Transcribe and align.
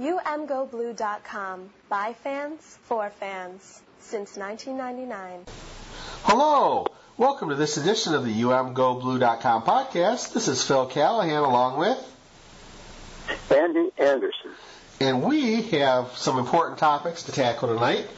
UMGoBlue.com. 0.00 1.70
By 1.88 2.14
fans, 2.14 2.78
for 2.82 3.10
fans. 3.10 3.80
Since 4.00 4.36
1999. 4.36 5.44
Hello! 6.24 6.88
Welcome 7.16 7.50
to 7.50 7.54
this 7.54 7.76
edition 7.76 8.12
of 8.12 8.24
the 8.24 8.42
UMGoBlue.com 8.42 9.62
podcast. 9.62 10.32
This 10.32 10.48
is 10.48 10.64
Phil 10.64 10.86
Callahan 10.86 11.44
along 11.44 11.78
with 11.78 11.96
Andy 13.52 13.90
Anderson. 13.96 14.50
And 14.98 15.22
we 15.22 15.62
have 15.62 16.16
some 16.16 16.40
important 16.40 16.78
topics 16.78 17.22
to 17.24 17.32
tackle 17.32 17.68
tonight. 17.68 18.08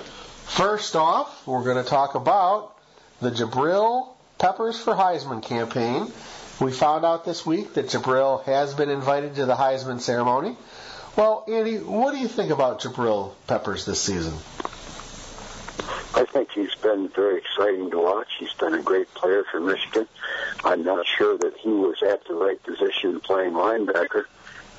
First 0.47 0.97
off, 0.97 1.47
we're 1.47 1.65
going 1.65 1.85
to 1.85 1.89
talk 1.89 2.15
about 2.15 2.75
the 3.21 3.31
Jabril 3.31 4.15
Peppers 4.39 4.81
for 4.81 4.95
Heisman 4.95 5.43
campaign. 5.43 6.11
We 6.59 6.73
found 6.73 7.05
out 7.05 7.27
this 7.27 7.45
week 7.45 7.75
that 7.75 7.89
Jabril 7.89 8.43
has 8.45 8.73
been 8.73 8.89
invited 8.89 9.35
to 9.35 9.45
the 9.45 9.57
Heisman 9.57 10.01
ceremony. 10.01 10.57
Well, 11.17 11.45
Andy, 11.49 11.79
what 11.79 12.13
do 12.13 12.19
you 12.19 12.29
think 12.29 12.51
about 12.51 12.83
Jabril 12.83 13.33
Peppers 13.47 13.87
this 13.87 13.99
season? 13.99 14.35
I 16.15 16.27
think 16.27 16.51
he's 16.51 16.75
been 16.75 17.09
very 17.09 17.39
exciting 17.39 17.91
to 17.91 17.99
watch. 17.99 18.29
He's 18.39 18.53
been 18.53 18.75
a 18.75 18.83
great 18.83 19.13
player 19.15 19.43
for 19.51 19.59
Michigan. 19.59 20.07
I'm 20.63 20.85
not 20.85 21.07
sure 21.07 21.39
that 21.39 21.57
he 21.57 21.71
was 21.71 22.03
at 22.03 22.27
the 22.27 22.35
right 22.35 22.63
position 22.63 23.21
playing 23.21 23.53
linebacker. 23.53 24.25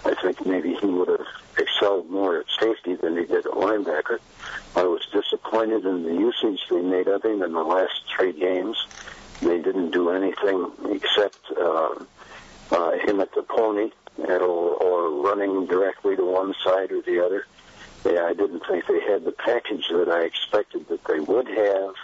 I 0.06 0.14
think 0.14 0.46
maybe 0.46 0.76
he 0.76 0.86
would 0.86 1.08
have 1.08 1.26
excelled 1.58 2.08
more 2.12 2.38
at 2.38 2.46
safety 2.60 2.94
than 2.94 3.18
he 3.18 3.26
did 3.26 3.48
at 3.48 3.54
linebacker. 3.54 4.20
I 4.76 4.84
was 4.84 5.08
disappointed 5.12 5.86
in 5.86 6.04
the 6.04 6.14
usage 6.14 6.60
they 6.70 6.82
made 6.82 7.08
of 7.08 7.26
him 7.26 7.42
in 7.42 7.54
the 7.54 7.64
last 7.64 8.04
three 8.16 8.34
games. 8.34 8.78
They 9.42 9.58
didn't 9.60 9.90
do 9.90 10.12
anything 10.12 10.72
except 10.92 11.40
uh, 11.58 11.96
uh, 12.72 12.92
him 13.00 13.22
at 13.22 13.34
the 13.34 13.42
pony 13.42 13.90
or, 14.20 14.42
or 14.42 15.22
running 15.22 15.66
directly 15.66 16.16
to 16.16 16.26
one 16.26 16.54
side 16.64 16.92
or 16.92 17.02
the 17.02 17.24
other. 17.24 17.46
Yeah, 18.06 18.26
I 18.26 18.34
didn't 18.34 18.66
think 18.68 18.86
they 18.88 19.02
had 19.02 19.26
the 19.26 19.32
package 19.32 19.88
that 19.90 20.10
I 20.10 20.24
expected 20.24 20.88
that 20.88 21.04
they 21.06 21.20
would 21.20 21.48
have 21.48 21.96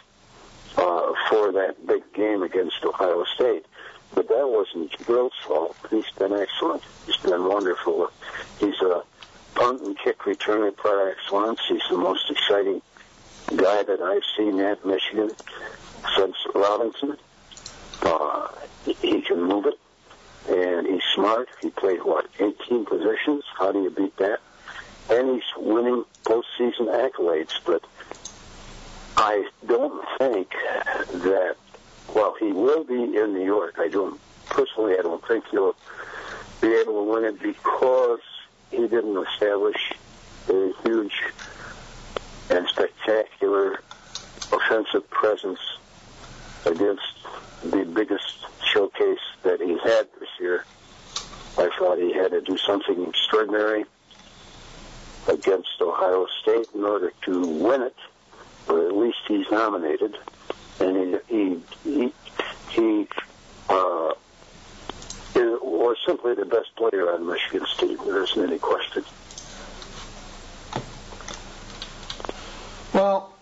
uh, 0.78 1.14
for 1.30 1.52
that 1.54 1.76
big 1.86 2.02
game 2.14 2.44
against 2.44 2.84
Ohio 2.84 3.24
State. 3.36 3.66
But 4.14 4.28
that 4.28 4.48
wasn't 4.48 4.92
Jabril's 4.92 5.34
fault. 5.46 5.76
He's 5.90 6.10
been 6.18 6.34
excellent. 6.34 6.84
He's 7.06 7.18
been 7.18 7.46
wonderful. 7.46 8.12
He's 8.60 8.80
a 8.82 9.04
punt 9.56 9.82
and 9.82 9.98
kick 9.98 10.20
returner 10.20 10.76
par 10.76 11.10
excellence. 11.10 11.62
He's 11.68 11.82
the 11.90 11.98
most 11.98 12.30
exciting 12.30 12.82
guy 13.56 13.84
that 13.84 14.02
I've 14.02 14.24
seen 14.38 14.60
at 14.60 14.86
Michigan 14.86 15.32
since 16.16 16.36
Robinson. 16.54 17.18
Uh, 18.02 18.48
he 19.02 19.22
can 19.22 19.42
move 19.42 19.66
it 19.66 19.80
and 20.50 20.88
he's 20.88 21.04
smart. 21.14 21.50
He 21.62 21.70
played 21.70 22.04
what 22.04 22.28
18 22.40 22.86
positions. 22.86 23.44
How 23.58 23.72
do 23.72 23.84
you 23.84 23.90
beat 23.90 24.16
that? 24.18 24.40
And 25.10 25.36
he's 25.36 25.44
winning 25.58 26.06
postseason 26.26 26.88
accolades. 26.88 27.54
But 27.66 27.84
I 29.18 29.50
don't 29.66 30.04
think 30.18 30.54
that. 31.12 31.56
Well, 32.14 32.36
he 32.40 32.52
will 32.52 32.84
be 32.84 33.02
in 33.18 33.34
New 33.34 33.46
York. 33.46 33.76
I 33.80 33.88
don't 33.88 34.20
personally. 34.48 34.98
I 34.98 35.02
don't 35.02 35.26
think 35.28 35.46
he'll 35.50 35.76
be 36.62 36.74
able 36.76 37.06
to 37.06 37.12
win 37.12 37.26
it 37.26 37.42
because 37.42 38.20
he 38.72 38.88
didn't 38.88 39.18
establish 39.28 39.94
a 40.50 40.72
huge 40.84 41.24
and 42.50 42.68
spectacular 42.68 43.82
offensive 44.52 45.10
presence 45.10 45.60
against 46.66 47.04
the 47.62 47.84
biggest 47.86 48.46
showcase 48.66 49.20
that 49.44 49.62
he 49.62 49.78
had 49.80 50.08
this 50.20 50.30
year. 50.40 50.66
I 51.58 51.70
thought 51.78 52.00
he 52.00 52.14
had 52.14 52.32
to 52.32 52.42
do 52.42 52.58
something 52.58 53.08
extraordinary 53.08 53.86
against 55.28 55.70
Ohio 55.80 56.28
State 56.42 56.70
in 56.74 56.84
order 56.84 57.14
to 57.26 57.46
win 57.46 57.82
it, 57.84 57.96
or 58.68 58.88
at 58.88 58.96
least 58.96 59.20
he's 59.28 59.50
nominated. 59.52 60.18
And 60.80 61.22
he 61.28 61.62
he 61.84 61.84
he, 61.84 62.14
he 62.70 63.08
uh, 63.70 64.14
was 65.84 65.98
simply 66.06 66.34
the 66.34 66.46
best 66.46 66.76
player 66.76 67.12
on 67.14 67.28
Michigan 67.28 67.66
State. 67.68 68.00
There 68.04 68.24
isn't 68.24 68.44
any 68.44 68.60
question. 68.60 69.04
Well, 72.94 73.34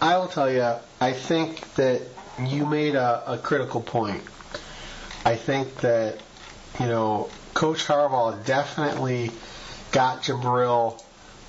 I 0.00 0.16
will 0.18 0.28
tell 0.28 0.50
you, 0.50 0.74
I 1.00 1.12
think 1.12 1.74
that 1.74 2.02
you 2.46 2.66
made 2.66 2.94
a, 2.94 3.32
a 3.32 3.38
critical 3.38 3.80
point. 3.80 4.22
I 5.24 5.36
think 5.36 5.76
that, 5.76 6.18
you 6.78 6.86
know, 6.86 7.28
Coach 7.54 7.84
Harbaugh 7.86 8.44
definitely 8.44 9.30
got 9.90 10.22
Jabril 10.22 11.02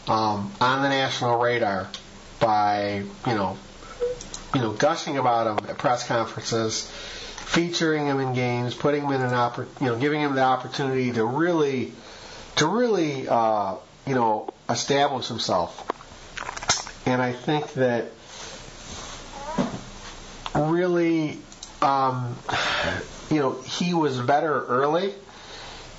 um, 0.08 0.52
on 0.60 0.82
the 0.82 0.90
national 0.90 1.40
radar 1.40 1.88
by, 2.40 3.04
you 3.28 3.34
know, 3.36 3.58
you 4.56 4.62
know, 4.62 4.72
gushing 4.72 5.18
about 5.18 5.46
him 5.60 5.70
at 5.70 5.78
press 5.78 6.08
conferences, 6.08 6.90
featuring 6.90 8.08
him 8.08 8.20
in 8.20 8.34
games, 8.34 8.74
putting 8.74 9.04
him 9.04 9.12
in 9.12 9.22
an 9.22 9.32
oppor- 9.32 9.68
you 9.80 9.88
know, 9.88 9.98
giving 9.98 10.22
him 10.22 10.34
the 10.36 10.42
opportunity 10.42 11.12
to 11.12 11.24
really, 11.24 11.94
to 12.56 12.66
really, 12.68 13.28
uh, 13.28 13.76
you 14.08 14.16
know, 14.16 14.50
establish 14.70 15.28
himself. 15.28 15.86
And 17.06 17.22
I 17.22 17.34
think 17.34 17.74
that 17.74 18.12
really, 20.60 21.40
um, 21.82 22.36
you 23.30 23.40
know, 23.40 23.62
he 23.62 23.94
was 23.94 24.20
better 24.20 24.66
early, 24.66 25.14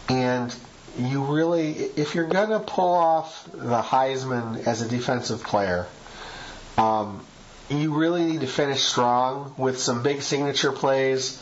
and 0.09 0.54
you 0.98 1.25
really, 1.25 1.71
if 1.72 2.15
you're 2.15 2.26
going 2.26 2.50
to 2.50 2.60
pull 2.60 2.93
off 2.94 3.48
the 3.53 3.81
Heisman 3.81 4.66
as 4.66 4.82
a 4.82 4.88
defensive 4.88 5.43
player, 5.43 5.87
um, 6.76 7.25
you 7.69 7.94
really 7.94 8.25
need 8.25 8.41
to 8.41 8.47
finish 8.47 8.82
strong 8.82 9.54
with 9.56 9.78
some 9.78 10.03
big 10.03 10.22
signature 10.22 10.72
plays, 10.72 11.41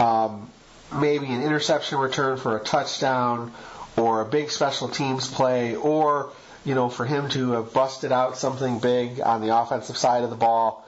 um, 0.00 0.50
maybe 0.92 1.26
an 1.26 1.42
interception 1.42 1.98
return 1.98 2.36
for 2.36 2.56
a 2.56 2.60
touchdown, 2.60 3.52
or 3.96 4.20
a 4.20 4.24
big 4.24 4.50
special 4.50 4.88
teams 4.88 5.28
play, 5.28 5.76
or 5.76 6.30
you 6.64 6.74
know, 6.74 6.88
for 6.88 7.06
him 7.06 7.28
to 7.30 7.52
have 7.52 7.72
busted 7.72 8.12
out 8.12 8.36
something 8.36 8.78
big 8.78 9.20
on 9.20 9.40
the 9.40 9.56
offensive 9.56 9.96
side 9.96 10.24
of 10.24 10.30
the 10.30 10.36
ball. 10.36 10.84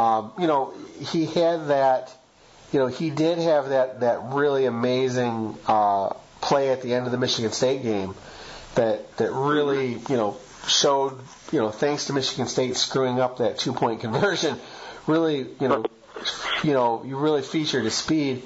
Um, 0.00 0.32
you 0.38 0.46
know, 0.46 0.72
he 1.12 1.26
had 1.26 1.68
that. 1.68 2.16
You 2.72 2.78
know, 2.78 2.86
he 2.86 3.10
did 3.10 3.38
have 3.38 3.70
that 3.70 4.00
that 4.00 4.32
really 4.32 4.64
amazing 4.64 5.56
uh, 5.66 6.10
play 6.40 6.70
at 6.70 6.82
the 6.82 6.94
end 6.94 7.06
of 7.06 7.12
the 7.12 7.18
Michigan 7.18 7.50
State 7.52 7.82
game 7.82 8.14
that 8.76 9.16
that 9.18 9.32
really 9.32 9.94
you 9.94 10.16
know 10.16 10.36
showed 10.66 11.18
you 11.52 11.58
know 11.58 11.70
thanks 11.70 12.06
to 12.06 12.12
Michigan 12.12 12.46
State 12.46 12.76
screwing 12.76 13.20
up 13.20 13.38
that 13.38 13.58
two 13.58 13.72
point 13.72 14.00
conversion, 14.00 14.58
really 15.06 15.46
you 15.60 15.68
know 15.68 15.84
you 16.62 16.72
know 16.72 17.02
you 17.04 17.18
really 17.18 17.42
featured 17.42 17.84
his 17.84 17.94
speed, 17.94 18.42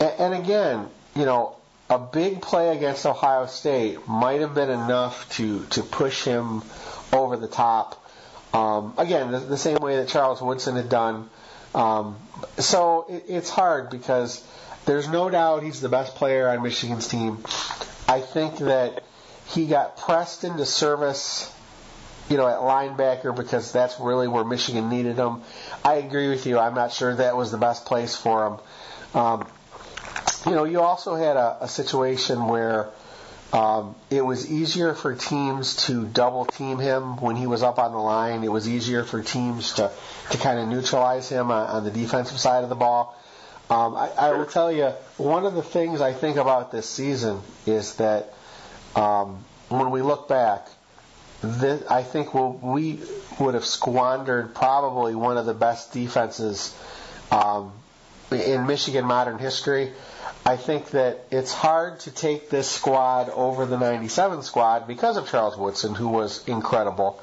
and, 0.00 0.12
and 0.18 0.34
again 0.34 0.88
you 1.14 1.24
know 1.24 1.56
a 1.88 1.98
big 1.98 2.42
play 2.42 2.76
against 2.76 3.06
Ohio 3.06 3.46
State 3.46 4.06
might 4.06 4.40
have 4.40 4.54
been 4.54 4.70
enough 4.70 5.30
to 5.36 5.64
to 5.66 5.82
push 5.82 6.24
him 6.24 6.62
over 7.12 7.36
the 7.36 7.48
top. 7.48 7.96
Um, 8.52 8.94
again, 8.98 9.30
the, 9.30 9.38
the, 9.38 9.56
same 9.56 9.76
way 9.76 9.96
that 9.96 10.08
Charles 10.08 10.42
Woodson 10.42 10.76
had 10.76 10.88
done. 10.88 11.30
Um, 11.74 12.16
so 12.58 13.06
it, 13.08 13.24
it's 13.28 13.48
hard 13.48 13.90
because 13.90 14.44
there's 14.86 15.08
no 15.08 15.30
doubt 15.30 15.62
he's 15.62 15.80
the 15.80 15.88
best 15.88 16.16
player 16.16 16.48
on 16.48 16.62
Michigan's 16.62 17.06
team. 17.06 17.38
I 18.08 18.20
think 18.20 18.58
that 18.58 19.04
he 19.46 19.66
got 19.66 19.98
pressed 19.98 20.42
into 20.42 20.66
service, 20.66 21.52
you 22.28 22.36
know, 22.36 22.48
at 22.48 22.58
linebacker 22.58 23.34
because 23.34 23.70
that's 23.70 24.00
really 24.00 24.26
where 24.26 24.44
Michigan 24.44 24.88
needed 24.88 25.16
him. 25.16 25.42
I 25.84 25.94
agree 25.94 26.28
with 26.28 26.44
you. 26.46 26.58
I'm 26.58 26.74
not 26.74 26.92
sure 26.92 27.14
that 27.14 27.36
was 27.36 27.52
the 27.52 27.58
best 27.58 27.86
place 27.86 28.16
for 28.16 28.46
him. 28.46 29.20
Um, 29.20 29.46
you 30.46 30.52
know, 30.52 30.64
you 30.64 30.80
also 30.80 31.14
had 31.14 31.36
a, 31.36 31.58
a 31.60 31.68
situation 31.68 32.46
where 32.48 32.88
um, 33.52 33.96
it 34.10 34.24
was 34.24 34.50
easier 34.50 34.94
for 34.94 35.14
teams 35.14 35.74
to 35.86 36.06
double 36.06 36.44
team 36.44 36.78
him 36.78 37.16
when 37.16 37.34
he 37.34 37.46
was 37.46 37.62
up 37.62 37.78
on 37.78 37.92
the 37.92 37.98
line. 37.98 38.44
It 38.44 38.52
was 38.52 38.68
easier 38.68 39.02
for 39.02 39.22
teams 39.22 39.74
to, 39.74 39.90
to 40.30 40.38
kind 40.38 40.58
of 40.58 40.68
neutralize 40.68 41.28
him 41.28 41.50
on, 41.50 41.66
on 41.66 41.84
the 41.84 41.90
defensive 41.90 42.38
side 42.38 42.62
of 42.62 42.68
the 42.68 42.76
ball. 42.76 43.16
Um, 43.68 43.96
I, 43.96 44.10
I 44.18 44.32
will 44.32 44.46
tell 44.46 44.70
you, 44.70 44.90
one 45.16 45.46
of 45.46 45.54
the 45.54 45.62
things 45.62 46.00
I 46.00 46.12
think 46.12 46.36
about 46.36 46.70
this 46.70 46.88
season 46.88 47.40
is 47.66 47.96
that 47.96 48.32
um, 48.94 49.44
when 49.68 49.90
we 49.90 50.02
look 50.02 50.28
back, 50.28 50.68
this, 51.42 51.82
I 51.88 52.02
think 52.02 52.34
we'll, 52.34 52.52
we 52.52 53.00
would 53.38 53.54
have 53.54 53.64
squandered 53.64 54.54
probably 54.54 55.14
one 55.14 55.38
of 55.38 55.46
the 55.46 55.54
best 55.54 55.92
defenses 55.92 56.76
um, 57.30 57.72
in 58.30 58.66
Michigan 58.66 59.06
modern 59.06 59.38
history. 59.38 59.92
I 60.44 60.56
think 60.56 60.90
that 60.90 61.26
it's 61.30 61.52
hard 61.52 62.00
to 62.00 62.10
take 62.10 62.50
this 62.50 62.68
squad 62.68 63.28
over 63.30 63.66
the 63.66 63.78
97 63.78 64.42
squad 64.42 64.86
because 64.88 65.16
of 65.16 65.28
Charles 65.28 65.56
Woodson, 65.56 65.94
who 65.94 66.08
was 66.08 66.46
incredible, 66.48 67.22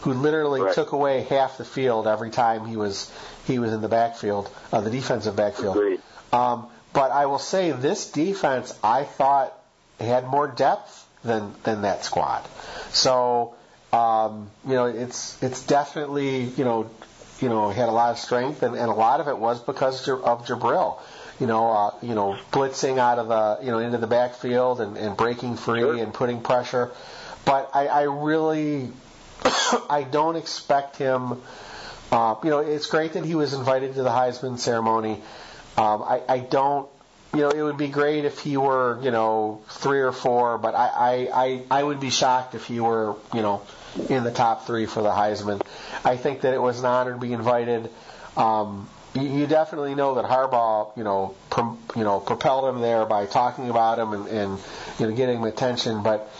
who 0.00 0.14
literally 0.14 0.62
right. 0.62 0.74
took 0.74 0.92
away 0.92 1.22
half 1.22 1.58
the 1.58 1.64
field 1.64 2.06
every 2.06 2.30
time 2.30 2.66
he 2.66 2.76
was 2.76 3.10
he 3.46 3.58
was 3.58 3.72
in 3.72 3.82
the 3.82 3.88
backfield, 3.88 4.50
uh, 4.72 4.80
the 4.80 4.90
defensive 4.90 5.36
backfield. 5.36 6.00
Um, 6.32 6.66
but 6.92 7.10
I 7.10 7.26
will 7.26 7.38
say 7.38 7.72
this 7.72 8.10
defense, 8.10 8.76
I 8.82 9.04
thought 9.04 9.52
had 10.00 10.26
more 10.26 10.48
depth 10.48 11.06
than 11.22 11.54
than 11.64 11.82
that 11.82 12.04
squad. 12.04 12.46
So 12.90 13.54
um, 13.94 14.50
you 14.66 14.74
know, 14.74 14.86
it's 14.86 15.40
it's 15.42 15.64
definitely 15.64 16.44
you 16.44 16.64
know 16.64 16.90
you 17.40 17.48
know 17.48 17.70
had 17.70 17.88
a 17.88 17.92
lot 17.92 18.10
of 18.10 18.18
strength, 18.18 18.62
and, 18.62 18.74
and 18.74 18.90
a 18.90 18.94
lot 18.94 19.20
of 19.20 19.28
it 19.28 19.38
was 19.38 19.60
because 19.60 20.08
of 20.08 20.46
Jabril. 20.46 20.98
You 21.40 21.46
know, 21.46 21.70
uh, 21.70 21.90
you 22.02 22.14
know, 22.14 22.36
blitzing 22.52 22.98
out 22.98 23.18
of 23.18 23.28
the 23.28 23.64
you 23.64 23.70
know 23.72 23.78
into 23.78 23.98
the 23.98 24.06
backfield 24.06 24.80
and, 24.80 24.96
and 24.96 25.16
breaking 25.16 25.56
free 25.56 25.80
Sure. 25.80 25.96
and 25.96 26.14
putting 26.14 26.40
pressure. 26.40 26.92
But 27.44 27.70
I, 27.74 27.86
I 27.88 28.02
really 28.02 28.90
I 29.90 30.06
don't 30.08 30.36
expect 30.36 30.96
him. 30.96 31.42
Uh, 32.12 32.36
you 32.44 32.50
know, 32.50 32.60
it's 32.60 32.86
great 32.86 33.14
that 33.14 33.24
he 33.24 33.34
was 33.34 33.52
invited 33.54 33.94
to 33.94 34.02
the 34.02 34.10
Heisman 34.10 34.58
ceremony. 34.58 35.14
Um, 35.76 36.02
I, 36.02 36.22
I 36.28 36.38
don't. 36.38 36.88
You 37.34 37.40
know, 37.40 37.50
it 37.50 37.62
would 37.62 37.76
be 37.78 37.88
great 37.88 38.24
if 38.24 38.38
he 38.38 38.56
were, 38.56 39.00
you 39.02 39.10
know, 39.10 39.60
three 39.68 40.02
or 40.02 40.12
four, 40.12 40.56
but 40.56 40.76
I, 40.76 40.86
I, 40.86 41.28
I, 41.34 41.62
I 41.80 41.82
would 41.82 41.98
be 41.98 42.10
shocked 42.10 42.54
if 42.54 42.66
he 42.66 42.78
were, 42.78 43.16
you 43.34 43.42
know, 43.42 43.62
in 44.08 44.22
the 44.22 44.30
top 44.30 44.68
three 44.68 44.86
for 44.86 45.02
the 45.02 45.10
Heisman. 45.10 45.60
I 46.04 46.16
think 46.16 46.42
that 46.42 46.54
it 46.54 46.62
was 46.62 46.78
an 46.78 46.86
honor 46.86 47.14
to 47.14 47.18
be 47.18 47.32
invited. 47.32 47.90
Um, 48.36 48.88
you, 49.14 49.22
you 49.22 49.46
definitely 49.46 49.94
know 49.94 50.16
that 50.16 50.24
Harbaugh, 50.24 50.96
you 50.96 51.04
know, 51.04 51.34
pro, 51.50 51.78
you 51.96 52.04
know, 52.04 52.20
propelled 52.20 52.74
him 52.74 52.80
there 52.80 53.06
by 53.06 53.26
talking 53.26 53.70
about 53.70 53.98
him 53.98 54.12
and, 54.12 54.26
and 54.28 54.58
you 54.98 55.06
know, 55.06 55.14
getting 55.14 55.38
him 55.38 55.44
attention. 55.44 56.02
But 56.02 56.30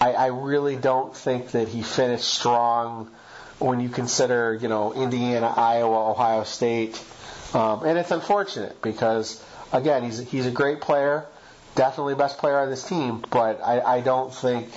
I, 0.00 0.12
I 0.12 0.26
really 0.28 0.76
don't 0.76 1.14
think 1.14 1.50
that 1.52 1.68
he 1.68 1.82
finished 1.82 2.24
strong 2.24 3.10
when 3.58 3.80
you 3.80 3.88
consider, 3.88 4.54
you 4.54 4.68
know, 4.68 4.94
Indiana, 4.94 5.52
Iowa, 5.54 6.10
Ohio 6.10 6.44
State, 6.44 7.02
um, 7.52 7.84
and 7.84 7.98
it's 7.98 8.10
unfortunate 8.10 8.80
because 8.80 9.44
again, 9.72 10.04
he's 10.04 10.18
he's 10.18 10.46
a 10.46 10.50
great 10.50 10.80
player, 10.80 11.26
definitely 11.74 12.14
best 12.14 12.38
player 12.38 12.58
on 12.58 12.70
this 12.70 12.84
team, 12.84 13.22
but 13.30 13.60
I, 13.62 13.80
I 13.80 14.00
don't 14.00 14.32
think. 14.32 14.68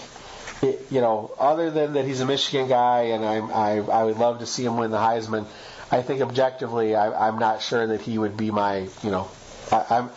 It, 0.61 0.88
you 0.91 1.01
know, 1.01 1.29
other 1.38 1.71
than 1.71 1.94
that 1.94 2.06
he's 2.06 2.21
a 2.21 2.25
Michigan 2.25 2.69
guy, 2.69 3.07
and 3.11 3.25
I'm, 3.25 3.51
I 3.51 3.79
I 3.79 4.06
would 4.06 4.17
love 4.17 4.39
to 4.39 4.45
see 4.45 4.63
him 4.63 4.77
win 4.77 4.91
the 4.91 4.97
Heisman. 4.97 5.45
I 5.91 6.01
think 6.01 6.21
objectively, 6.21 6.95
I, 6.95 7.27
I'm 7.27 7.39
not 7.39 7.62
sure 7.62 7.88
that 7.88 8.01
he 8.01 8.18
would 8.18 8.35
be 8.38 8.51
my, 8.51 8.88
you 9.03 9.12
know, 9.12 9.30
I, 9.71 9.85
I'm. 9.89 10.09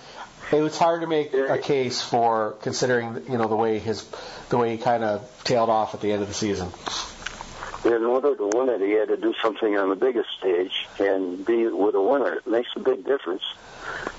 It 0.52 0.60
was 0.60 0.78
hard 0.78 1.00
to 1.00 1.08
make 1.08 1.34
a 1.34 1.58
case 1.58 2.00
for 2.00 2.52
considering, 2.62 3.24
you 3.28 3.36
know, 3.36 3.48
the 3.48 3.56
way 3.56 3.80
his, 3.80 4.08
the 4.48 4.58
way 4.58 4.70
he 4.70 4.78
kind 4.78 5.02
of 5.02 5.28
tailed 5.42 5.68
off 5.68 5.94
at 5.94 6.00
the 6.00 6.12
end 6.12 6.22
of 6.22 6.28
the 6.28 6.34
season. 6.34 6.68
In 7.84 8.04
order 8.04 8.36
to 8.36 8.50
win 8.54 8.68
it, 8.68 8.80
he 8.80 8.92
had 8.92 9.08
to 9.08 9.16
do 9.16 9.34
something 9.42 9.76
on 9.76 9.88
the 9.88 9.96
biggest 9.96 10.28
stage 10.38 10.86
and 11.00 11.44
be 11.44 11.66
with 11.66 11.96
a 11.96 12.00
winner. 12.00 12.34
It 12.34 12.46
makes 12.46 12.68
a 12.76 12.80
big 12.80 13.04
difference 13.04 13.42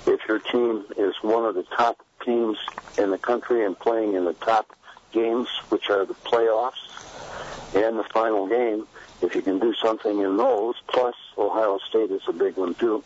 if 0.06 0.20
your 0.28 0.40
team 0.40 0.84
is 0.98 1.16
one 1.22 1.46
of 1.46 1.56
the 1.56 1.64
top 1.64 1.98
teams 2.26 2.58
in 2.98 3.10
the 3.10 3.18
country 3.18 3.66
and 3.66 3.78
playing 3.78 4.16
in 4.16 4.26
the 4.26 4.34
top 4.34 4.76
games, 5.14 5.48
which 5.70 5.90
are 5.90 6.06
the 6.06 6.14
playoffs 6.14 6.74
and 7.74 7.98
the 7.98 8.04
final 8.04 8.48
game. 8.48 8.86
If 9.22 9.36
you 9.36 9.42
can 9.42 9.60
do 9.60 9.74
something 9.74 10.20
in 10.20 10.38
those, 10.38 10.76
plus 10.88 11.16
Ohio 11.38 11.80
State 11.90 12.12
is 12.12 12.22
a 12.28 12.34
big 12.34 12.56
one 12.58 12.76
too. 12.76 13.04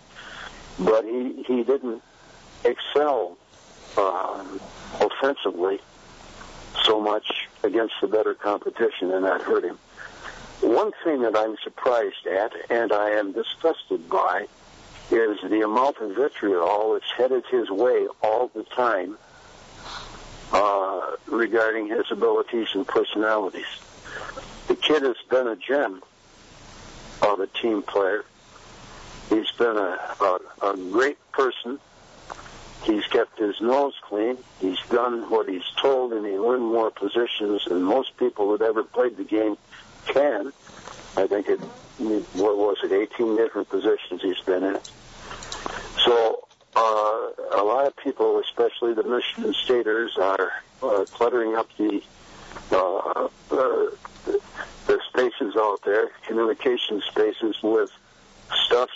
But 0.79 1.05
he 1.05 1.43
he 1.47 1.63
didn't 1.63 2.01
excel 2.63 3.37
uh, 3.97 4.43
offensively 4.99 5.79
so 6.83 6.99
much 6.99 7.47
against 7.63 7.95
the 8.01 8.07
better 8.07 8.33
competition, 8.33 9.11
and 9.11 9.25
that 9.25 9.41
hurt 9.41 9.63
him. 9.63 9.77
One 10.61 10.91
thing 11.03 11.21
that 11.21 11.35
I'm 11.35 11.57
surprised 11.63 12.27
at, 12.27 12.53
and 12.69 12.91
I 12.93 13.11
am 13.11 13.31
disgusted 13.31 14.09
by, 14.09 14.47
is 15.09 15.37
the 15.49 15.61
amount 15.61 15.97
of 15.97 16.15
vitriol 16.15 16.93
that's 16.93 17.11
headed 17.17 17.45
his 17.49 17.69
way 17.69 18.07
all 18.21 18.49
the 18.53 18.63
time 18.63 19.17
uh, 20.53 21.15
regarding 21.27 21.87
his 21.87 22.05
abilities 22.11 22.67
and 22.73 22.87
personalities. 22.87 23.65
The 24.71 24.77
kid 24.77 25.03
has 25.03 25.18
been 25.29 25.50
a 25.50 25.57
gem 25.57 26.01
of 27.21 27.41
a 27.41 27.47
team 27.47 27.83
player. 27.83 28.23
He's 29.27 29.51
been 29.51 29.75
a, 29.75 30.00
a, 30.21 30.39
a 30.62 30.77
great 30.77 31.18
person. 31.33 31.77
He's 32.83 33.06
kept 33.07 33.38
his 33.38 33.59
nose 33.59 33.95
clean. 34.01 34.38
He's 34.62 34.79
done 34.89 35.29
what 35.29 35.50
he's 35.50 35.69
told, 35.81 36.13
and 36.13 36.25
he 36.25 36.39
won 36.39 36.62
more 36.62 36.89
positions 36.89 37.65
than 37.65 37.83
most 37.83 38.15
people 38.15 38.57
that 38.57 38.63
ever 38.63 38.81
played 38.85 39.18
the 39.18 39.25
game 39.25 39.57
can. 40.06 40.53
I 41.17 41.27
think 41.27 41.50
it, 41.50 41.59
what 42.00 42.56
was 42.56 42.77
it, 42.81 42.94
18 42.94 43.35
different 43.35 43.67
positions 43.67 44.21
he's 44.21 44.39
been 44.39 44.63
in. 44.63 44.79
So 46.06 46.47
uh, 46.77 47.27
a 47.57 47.63
lot 47.65 47.88
of 47.88 47.97
people, 47.97 48.39
especially 48.39 48.94
the 48.94 49.03
Michigan 49.03 49.53
Staters, 49.53 50.17
are 50.17 50.53
uh, 50.81 51.03
cluttering 51.12 51.56
up 51.56 51.67
the 51.75 52.01
uh, 52.71 53.27
uh, 53.51 53.88
the 54.91 54.99
spaces 55.07 55.55
out 55.55 55.79
there, 55.85 56.09
communication 56.27 57.01
spaces, 57.07 57.55
with 57.63 57.89
stuff 58.65 58.89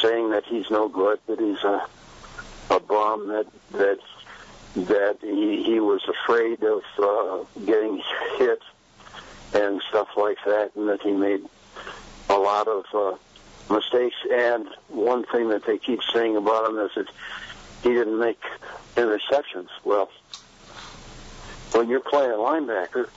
saying 0.00 0.30
that 0.30 0.44
he's 0.44 0.70
no 0.70 0.88
good, 0.88 1.18
that 1.26 1.40
he's 1.40 1.62
a 1.64 1.84
a 2.70 2.78
bum, 2.78 3.28
that 3.28 3.46
that 3.72 3.98
that 4.76 5.18
he 5.20 5.64
he 5.64 5.80
was 5.80 6.00
afraid 6.08 6.62
of 6.62 6.82
uh, 6.98 7.38
getting 7.66 8.00
hit 8.38 8.60
and 9.52 9.82
stuff 9.88 10.08
like 10.16 10.38
that, 10.46 10.70
and 10.76 10.88
that 10.88 11.02
he 11.02 11.10
made 11.10 11.44
a 12.30 12.36
lot 12.36 12.68
of 12.68 12.84
uh, 12.94 13.16
mistakes. 13.74 14.16
And 14.32 14.68
one 14.88 15.24
thing 15.24 15.48
that 15.48 15.66
they 15.66 15.78
keep 15.78 16.00
saying 16.14 16.36
about 16.36 16.70
him 16.70 16.78
is 16.78 16.90
that 16.94 17.08
he 17.82 17.88
didn't 17.88 18.18
make 18.20 18.40
interceptions. 18.94 19.68
Well, 19.84 20.08
when 21.72 21.88
you're 21.88 22.00
playing 22.00 22.30
linebacker, 22.30 23.08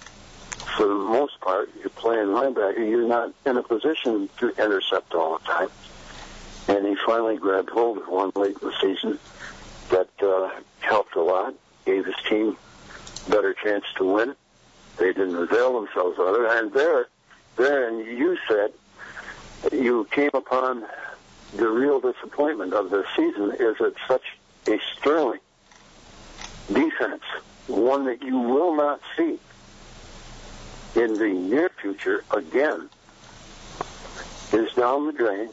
for 0.75 0.87
the 0.87 0.93
most 0.93 1.39
part, 1.39 1.69
you're 1.79 1.89
playing 1.89 2.27
linebacker, 2.27 2.77
you're 2.77 3.07
not 3.07 3.33
in 3.45 3.57
a 3.57 3.63
position 3.63 4.29
to 4.39 4.49
intercept 4.61 5.13
all 5.13 5.37
the 5.37 5.43
time. 5.45 5.69
And 6.67 6.85
he 6.85 6.95
finally 7.05 7.37
grabbed 7.37 7.69
hold 7.69 7.99
of 7.99 8.07
one 8.07 8.31
late 8.35 8.57
in 8.61 8.67
the 8.69 8.73
season 8.81 9.19
that 9.89 10.09
uh, 10.21 10.49
helped 10.79 11.15
a 11.15 11.21
lot, 11.21 11.53
gave 11.85 12.05
his 12.05 12.15
team 12.27 12.57
a 13.27 13.29
better 13.29 13.53
chance 13.53 13.85
to 13.97 14.03
win. 14.03 14.35
They 14.97 15.13
didn't 15.13 15.35
avail 15.35 15.79
themselves 15.81 16.17
of 16.19 16.35
it. 16.35 16.49
And 16.49 16.73
there, 16.73 17.07
and 17.57 18.05
you 18.05 18.37
said 18.47 18.71
you 19.71 20.07
came 20.11 20.31
upon 20.33 20.85
the 21.55 21.67
real 21.67 21.99
disappointment 21.99 22.73
of 22.73 22.89
the 22.89 23.05
season 23.15 23.51
is 23.59 23.77
that 23.77 23.93
such 24.07 24.23
a 24.67 24.79
sterling 24.97 25.39
defense, 26.67 27.23
one 27.67 28.05
that 28.05 28.21
you 28.23 28.37
will 28.37 28.75
not 28.75 28.99
see 29.15 29.39
in 30.95 31.17
the 31.17 31.27
near 31.27 31.69
future 31.81 32.23
again, 32.31 32.89
is 34.53 34.71
down 34.73 35.07
the 35.07 35.13
drain, 35.13 35.49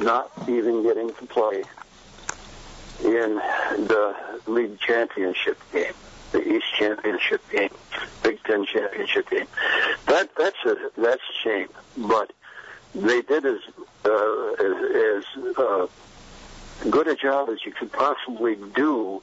not 0.00 0.30
even 0.48 0.82
getting 0.82 1.12
to 1.14 1.26
play 1.26 1.62
in 3.04 3.34
the 3.34 4.16
league 4.46 4.78
championship 4.78 5.58
game, 5.72 5.92
the 6.32 6.56
East 6.56 6.66
championship 6.78 7.42
game, 7.50 7.70
Big 8.22 8.42
Ten 8.44 8.64
championship 8.64 9.28
game. 9.28 9.46
That 10.06 10.30
that's 10.36 10.56
a 10.64 10.76
that's 10.96 11.22
a 11.22 11.42
shame, 11.44 11.68
but 11.96 12.32
they 12.94 13.20
did 13.22 13.44
as 13.44 13.58
uh, 14.04 14.52
as, 14.52 15.24
as 15.34 15.56
uh, 15.56 15.86
good 16.88 17.08
a 17.08 17.16
job 17.16 17.50
as 17.50 17.64
you 17.64 17.72
could 17.72 17.92
possibly 17.92 18.56
do, 18.74 19.22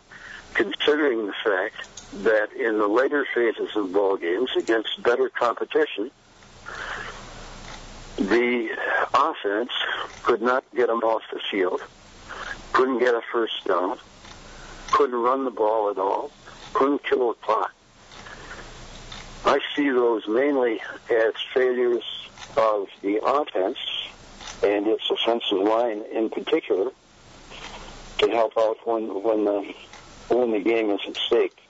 considering 0.53 1.25
the 1.25 1.33
fact 1.43 1.87
that 2.21 2.53
in 2.53 2.77
the 2.77 2.87
later 2.87 3.25
phases 3.33 3.75
of 3.75 3.91
ball 3.91 4.17
games 4.17 4.51
against 4.55 5.01
better 5.01 5.29
competition, 5.29 6.11
the 8.17 8.69
offense 9.13 9.71
could 10.23 10.41
not 10.41 10.63
get 10.75 10.87
them 10.87 10.99
off 10.99 11.23
the 11.31 11.39
field, 11.49 11.81
couldn't 12.71 12.99
get 12.99 13.15
a 13.15 13.21
first 13.31 13.65
down, 13.65 13.97
couldn't 14.91 15.15
run 15.15 15.45
the 15.45 15.51
ball 15.51 15.89
at 15.89 15.97
all, 15.97 16.31
couldn't 16.73 17.03
kill 17.03 17.31
a 17.31 17.33
clock. 17.35 17.73
I 19.45 19.59
see 19.75 19.89
those 19.89 20.27
mainly 20.27 20.81
as 21.09 21.33
failures 21.53 22.03
of 22.55 22.87
the 23.01 23.19
offense 23.23 23.77
and 24.63 24.87
its 24.87 25.09
offensive 25.09 25.59
line 25.59 26.03
in 26.11 26.29
particular 26.29 26.91
to 28.19 28.29
help 28.29 28.53
out 28.57 28.77
when 28.85 29.21
when 29.23 29.43
the 29.43 29.73
when 30.29 30.51
the 30.51 30.59
game 30.59 30.89
is 30.91 31.01
at 31.07 31.17
stake. 31.17 31.62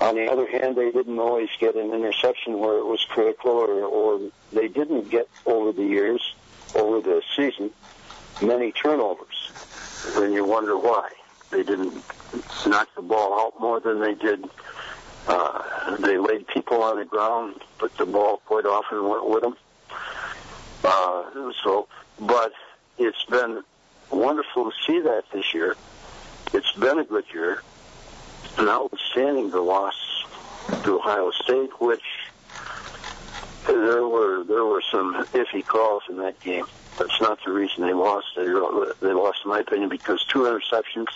On 0.00 0.14
the 0.14 0.30
other 0.30 0.46
hand, 0.46 0.76
they 0.76 0.92
didn't 0.92 1.18
always 1.18 1.48
get 1.58 1.74
an 1.74 1.92
interception 1.92 2.58
where 2.58 2.78
it 2.78 2.86
was 2.86 3.04
critical, 3.08 3.50
or, 3.50 3.82
or 3.84 4.20
they 4.52 4.68
didn't 4.68 5.10
get 5.10 5.28
over 5.44 5.72
the 5.72 5.82
years, 5.82 6.34
over 6.76 7.00
the 7.00 7.20
season, 7.34 7.70
many 8.40 8.70
turnovers. 8.70 9.50
Then 10.16 10.32
you 10.32 10.44
wonder 10.44 10.78
why 10.78 11.10
they 11.50 11.64
didn't 11.64 11.94
knock 12.66 12.88
the 12.94 13.02
ball 13.02 13.40
out 13.40 13.60
more 13.60 13.80
than 13.80 14.00
they 14.00 14.14
did. 14.14 14.44
Uh, 15.26 15.96
they 15.96 16.16
laid 16.16 16.46
people 16.46 16.82
on 16.82 16.96
the 16.98 17.04
ground, 17.04 17.60
but 17.80 17.94
the 17.96 18.06
ball 18.06 18.38
quite 18.46 18.66
often 18.66 19.08
went 19.08 19.28
with 19.28 19.42
them. 19.42 19.56
Uh, 20.84 21.52
so, 21.64 21.88
but 22.20 22.52
it's 22.98 23.24
been 23.24 23.62
wonderful 24.10 24.70
to 24.70 24.76
see 24.86 25.00
that 25.00 25.24
this 25.32 25.52
year. 25.52 25.76
It's 26.54 26.72
been 26.72 26.98
a 26.98 27.04
good 27.04 27.24
year, 27.32 27.62
notwithstanding 28.58 29.50
the 29.50 29.60
loss 29.60 29.94
to 30.84 30.98
Ohio 30.98 31.30
State, 31.30 31.80
which 31.80 32.02
there 33.66 34.06
were 34.06 34.44
there 34.44 34.64
were 34.64 34.82
some 34.90 35.24
iffy 35.32 35.64
calls 35.64 36.02
in 36.08 36.18
that 36.18 36.38
game. 36.40 36.66
That's 36.98 37.20
not 37.20 37.38
the 37.44 37.52
reason 37.52 37.86
they 37.86 37.92
lost. 37.92 38.26
They 38.36 38.44
they 38.44 39.12
lost, 39.12 39.40
in 39.44 39.50
my 39.50 39.60
opinion, 39.60 39.88
because 39.88 40.24
two 40.24 40.40
interceptions 40.40 41.06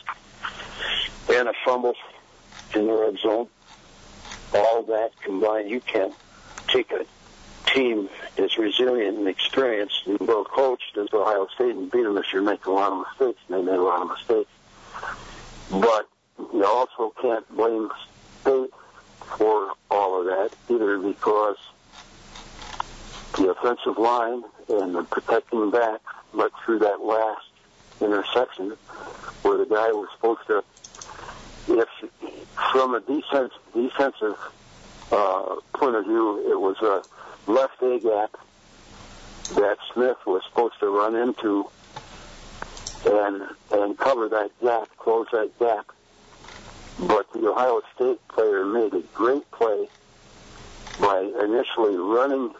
and 1.30 1.48
a 1.48 1.54
fumble 1.64 1.94
in 2.74 2.86
the 2.86 2.92
red 2.92 3.18
zone. 3.18 3.48
All 4.54 4.82
that 4.84 5.12
combined, 5.22 5.70
you 5.70 5.80
can't 5.80 6.14
take 6.68 6.92
a 6.92 7.06
team 7.66 8.08
as 8.36 8.58
resilient 8.58 9.18
and 9.18 9.28
experienced 9.28 10.02
and 10.06 10.20
well 10.20 10.44
coached 10.44 10.96
as 10.98 11.08
Ohio 11.12 11.46
State 11.54 11.74
and 11.74 11.90
beat 11.90 12.02
them 12.02 12.18
if 12.18 12.26
you're 12.32 12.42
making 12.42 12.72
a 12.72 12.74
lot 12.74 12.92
of 12.92 13.06
mistakes. 13.08 13.40
And 13.48 13.58
they 13.66 13.72
made 13.72 13.78
a 13.78 13.82
lot 13.82 14.02
of 14.02 14.08
mistakes. 14.08 14.50
But 15.70 16.08
you 16.38 16.64
also 16.64 17.12
can't 17.20 17.48
blame 17.56 17.90
Speight 18.40 18.70
for 19.36 19.72
all 19.90 20.20
of 20.20 20.26
that 20.26 20.50
either 20.68 20.98
because 20.98 21.56
the 23.36 23.50
offensive 23.50 23.98
line 23.98 24.42
and 24.68 24.94
the 24.94 25.02
protecting 25.04 25.70
back 25.70 26.00
let 26.34 26.50
through 26.64 26.80
that 26.80 27.00
last 27.00 27.44
interception 28.00 28.76
where 29.42 29.58
the 29.58 29.66
guy 29.66 29.92
was 29.92 30.08
supposed 30.14 30.40
to 30.46 30.64
if 31.68 31.88
from 32.72 32.94
a 32.94 33.00
defense 33.00 33.52
defensive 33.72 34.36
uh, 35.12 35.56
point 35.74 35.94
of 35.94 36.04
view 36.04 36.50
it 36.50 36.58
was 36.58 36.76
a 36.82 37.50
left 37.50 37.80
A 37.82 37.98
gap 38.00 38.36
that 39.56 39.76
Smith 39.92 40.16
was 40.26 40.42
supposed 40.48 40.78
to 40.80 40.88
run 40.88 41.14
into 41.14 41.68
and 43.04 43.42
and 43.72 43.98
cover 43.98 44.28
that 44.28 44.50
gap, 44.62 44.88
close 44.96 45.26
that 45.32 45.50
gap. 45.58 45.90
But 46.98 47.32
the 47.32 47.48
Ohio 47.48 47.82
State 47.94 48.26
player 48.28 48.64
made 48.64 48.94
a 48.94 49.02
great 49.14 49.50
play 49.50 49.88
by 51.00 51.20
initially 51.20 51.96
running 51.96 52.54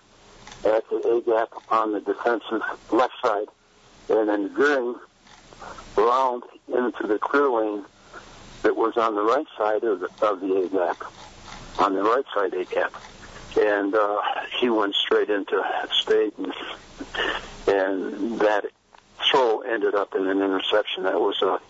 at 0.64 0.88
the 0.88 0.96
A 0.96 1.20
gap 1.22 1.50
on 1.68 1.92
the 1.92 2.00
defensive 2.00 2.62
left 2.90 3.14
side 3.22 3.46
and 4.08 4.28
then 4.28 4.54
veering 4.54 4.96
around 5.96 6.42
into 6.68 7.06
the 7.06 7.18
clear 7.18 7.50
lane 7.50 7.84
that 8.62 8.76
was 8.76 8.96
on 8.96 9.14
the 9.14 9.22
right 9.22 9.46
side 9.56 9.84
of 9.84 10.00
the, 10.00 10.08
of 10.22 10.40
the 10.40 10.62
A 10.62 10.68
gap, 10.68 11.02
on 11.78 11.94
the 11.94 12.02
right 12.02 12.24
side 12.34 12.54
A 12.54 12.64
gap. 12.64 12.94
And 13.60 13.94
uh, 13.94 14.20
he 14.60 14.70
went 14.70 14.94
straight 14.94 15.28
into 15.28 15.62
Speight, 16.00 16.32
and, 16.38 16.54
and 17.68 18.40
that 18.40 18.64
throw 19.30 19.60
ended 19.60 19.94
up 19.94 20.14
in 20.14 20.26
an 20.26 20.40
interception. 20.40 21.02
That 21.04 21.20
was 21.20 21.40
a 21.42 21.60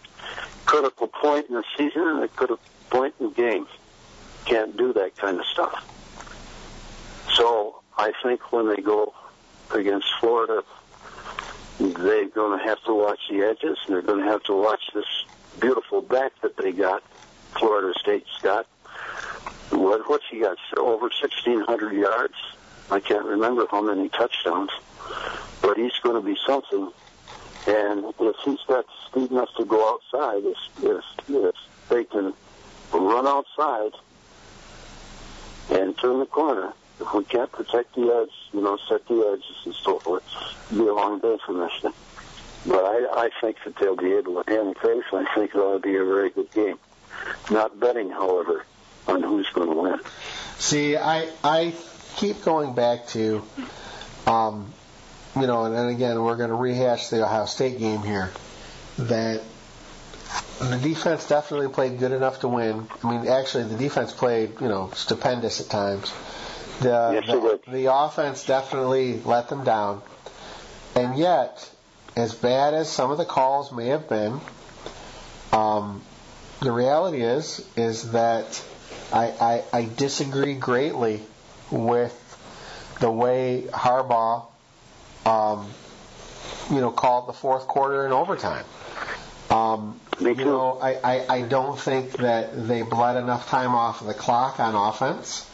critical 0.73 1.07
point 1.07 1.47
in 1.51 1.55
the 1.55 1.65
season 1.77 2.01
and 2.01 2.25
a 2.25 2.29
critical 2.29 2.59
point 2.89 3.15
in 3.21 3.27
the 3.27 3.35
game. 3.35 3.67
Can't 4.47 4.75
do 4.75 4.95
that 4.95 5.15
kind 5.17 5.39
of 5.39 5.45
stuff. 5.45 5.85
So 7.35 7.83
I 7.99 8.15
think 8.23 8.53
when 8.53 8.71
they 8.71 8.81
go 8.81 9.13
against 9.75 10.07
Florida, 10.19 10.65
they're 11.79 12.29
going 12.31 12.59
to 12.59 12.65
have 12.65 12.83
to 12.85 12.95
watch 12.95 13.21
the 13.29 13.43
edges, 13.43 13.77
and 13.85 13.95
they're 13.95 14.01
going 14.01 14.21
to 14.21 14.31
have 14.31 14.43
to 14.45 14.55
watch 14.55 14.81
this 14.95 15.05
beautiful 15.61 16.01
back 16.01 16.33
that 16.41 16.57
they 16.57 16.73
got. 16.73 17.03
Florida 17.59 17.93
State's 17.99 18.39
got. 18.41 18.67
What 19.73 20.09
what's 20.09 20.25
he 20.31 20.41
got? 20.41 20.57
Over 20.79 21.11
1,600 21.21 21.93
yards. 21.93 22.35
I 22.91 23.01
can't 23.01 23.27
remember 23.27 23.67
how 23.71 23.83
many 23.83 24.09
touchdowns, 24.09 24.71
but 25.61 25.77
he's 25.77 25.99
going 26.03 26.17
to 26.17 26.27
be 26.27 26.39
something. 26.47 26.91
And 27.67 28.13
if 28.19 28.37
he's 28.45 28.61
got 28.67 28.87
speed 29.07 29.31
enough 29.31 29.51
to 29.57 29.65
go 29.65 29.95
outside, 29.95 30.43
if, 30.45 30.59
if, 30.83 31.05
if 31.29 31.55
they 31.89 32.05
can 32.05 32.35
run 32.93 33.27
outside 33.27 33.93
and 35.71 35.97
turn 35.97 36.19
the 36.19 36.27
corner, 36.27 36.73
if 37.01 37.13
we 37.15 37.25
can't 37.25 37.51
protect 37.51 37.95
the 37.95 38.03
edge, 38.03 38.35
you 38.53 38.61
know, 38.61 38.79
set 38.89 39.07
the 39.07 39.33
edges 39.33 39.57
and 39.65 39.75
so 39.75 39.99
forth, 40.01 40.25
it'll 40.71 40.85
be 40.85 40.89
a 40.89 40.95
long 40.95 41.21
day 41.21 41.37
for 41.45 41.53
Michigan. 41.53 41.93
But 42.67 42.85
I, 42.85 43.25
I 43.25 43.31
think 43.41 43.57
that 43.65 43.77
they'll 43.77 43.97
be 43.97 44.13
able 44.13 44.43
to 44.43 44.51
handle 44.51 44.75
face. 44.75 45.05
I 45.13 45.25
think 45.35 45.55
it'll 45.55 45.79
be 45.79 45.97
a 45.97 46.05
very 46.05 46.31
good 46.31 46.51
game. 46.53 46.79
Not 47.51 47.79
betting, 47.79 48.11
however, 48.11 48.65
on 49.07 49.23
who's 49.23 49.49
going 49.51 49.69
to 49.69 49.75
win. 49.75 50.01
See, 50.59 50.97
I 50.97 51.29
I 51.43 51.75
keep 52.17 52.43
going 52.43 52.75
back 52.75 53.09
to, 53.09 53.43
um, 54.27 54.73
you 55.37 55.47
know, 55.47 55.65
and, 55.65 55.75
and 55.75 55.91
again, 55.91 56.23
we're 56.23 56.37
going 56.37 56.51
to 56.51 56.55
rehash 56.57 57.09
the 57.09 57.25
Ohio 57.25 57.47
State 57.47 57.79
game 57.79 58.03
here. 58.03 58.31
That 58.99 59.43
the 60.61 60.79
defense 60.79 61.27
definitely 61.27 61.69
played 61.69 61.99
good 61.99 62.13
enough 62.13 62.41
to 62.41 62.49
win. 62.49 62.87
I 63.03 63.11
mean, 63.11 63.29
actually, 63.29 63.65
the 63.65 63.77
defense 63.77 64.13
played, 64.13 64.61
you 64.61 64.69
know, 64.69 64.91
stupendous 64.95 65.61
at 65.61 65.69
times. 65.69 66.13
The, 66.81 67.23
Yes, 67.25 67.27
the, 67.27 67.61
the 67.71 67.95
offense 67.95 68.45
definitely 68.45 69.21
let 69.21 69.49
them 69.49 69.65
down. 69.65 70.03
And 70.95 71.17
yet, 71.17 71.69
as 72.17 72.35
bad 72.35 72.75
as 72.75 72.91
some 72.91 73.11
of 73.11 73.19
the 73.19 73.25
calls 73.25 73.73
may 73.73 73.89
have 73.89 74.09
been, 74.09 74.41
um, 75.53 76.03
the 76.61 76.73
reality 76.73 77.23
is 77.23 77.67
is 77.77 78.13
that 78.13 78.63
I, 79.13 79.27
I, 79.41 79.65
I 79.73 79.89
disagree 79.97 80.55
greatly 80.55 81.21
with 81.71 82.19
the 83.01 83.11
way 83.11 83.67
Harbaugh, 83.71 84.47
um, 85.27 85.71
you 86.71 86.81
know, 86.81 86.91
call 86.91 87.25
it 87.25 87.27
the 87.27 87.33
fourth 87.33 87.67
quarter 87.67 88.05
and 88.05 88.13
overtime. 88.13 88.65
Um, 89.51 90.01
you 90.21 90.35
know, 90.35 90.79
I, 90.81 90.95
I, 90.95 91.37
I 91.37 91.43
don't 91.43 91.79
think 91.79 92.13
that 92.19 92.67
they 92.67 92.83
bled 92.83 93.17
enough 93.17 93.49
time 93.49 93.75
off 93.75 94.01
of 94.01 94.07
the 94.07 94.15
clock 94.15 94.61
on 94.61 94.75
offense. 94.75 95.49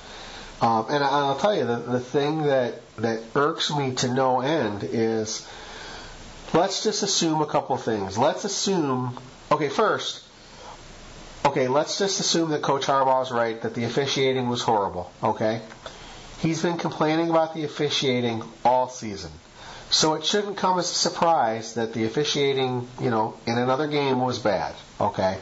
Um, 0.61 0.87
and 0.91 1.03
I'll 1.03 1.39
tell 1.39 1.57
you, 1.57 1.67
the, 1.67 1.77
the 1.77 2.01
thing 2.01 2.43
that, 2.45 2.81
that 2.97 3.23
irks 3.35 3.75
me 3.75 3.95
to 3.97 4.13
no 4.13 4.41
end 4.41 4.83
is 4.85 5.47
let's 6.53 6.83
just 6.83 7.03
assume 7.03 7.41
a 7.41 7.47
couple 7.47 7.77
things. 7.77 8.19
Let's 8.19 8.45
assume, 8.45 9.19
okay, 9.53 9.69
first, 9.69 10.25
okay, 11.45 11.69
let's 11.69 11.99
just 11.99 12.21
assume 12.21 12.51
that 12.51 12.63
Coach 12.63 12.87
Harbaugh 12.87 13.23
is 13.23 13.31
right, 13.31 13.61
that 13.63 13.75
the 13.75 13.85
officiating 13.85 14.49
was 14.49 14.63
horrible, 14.63 15.13
okay? 15.23 15.61
He's 16.41 16.63
been 16.63 16.77
complaining 16.77 17.31
about 17.31 17.55
the 17.55 17.65
officiating 17.65 18.43
all 18.65 18.89
season. 18.89 19.31
So 19.91 20.15
it 20.15 20.25
shouldn't 20.25 20.59
come 20.59 20.79
as 20.79 20.91
a 20.91 20.95
surprise 20.95 21.75
that 21.75 21.95
the 21.95 22.05
officiating, 22.05 22.87
you 23.01 23.11
know, 23.11 23.35
in 23.47 23.57
another 23.57 23.87
game 23.87 24.21
was 24.21 24.39
bad, 24.39 24.75
okay? 25.01 25.39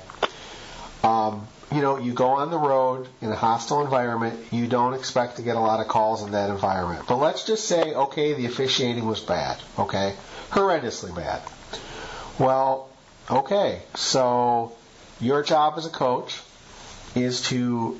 Um, 1.03 1.49
you 1.73 1.81
know, 1.83 1.99
you 1.99 2.13
go 2.13 2.29
on 2.29 2.51
the 2.51 2.59
road 2.59 3.09
in 3.21 3.31
a 3.31 3.35
hostile 3.35 3.83
environment, 3.83 4.39
you 4.53 4.69
don't 4.69 4.95
expect 4.95 5.37
to 5.37 5.43
get 5.43 5.57
a 5.57 5.61
lot 5.61 5.81
of 5.81 5.89
calls 5.89 6.23
in 6.23 6.31
that 6.33 6.49
environment. 6.51 7.07
But 7.09 7.17
let's 7.17 7.45
just 7.45 7.65
say, 7.65 7.93
okay, 7.93 8.35
the 8.35 8.47
officiating 8.47 9.05
was 9.05 9.21
bad, 9.21 9.59
okay? 9.79 10.15
Horrendously 10.51 11.15
bad. 11.15 11.43
Well, 12.39 12.89
okay, 13.29 13.83
so 13.95 14.77
your 15.21 15.43
job 15.43 15.75
as 15.77 15.87
a 15.87 15.91
coach 15.91 16.41
is 17.17 17.43
to 17.43 17.99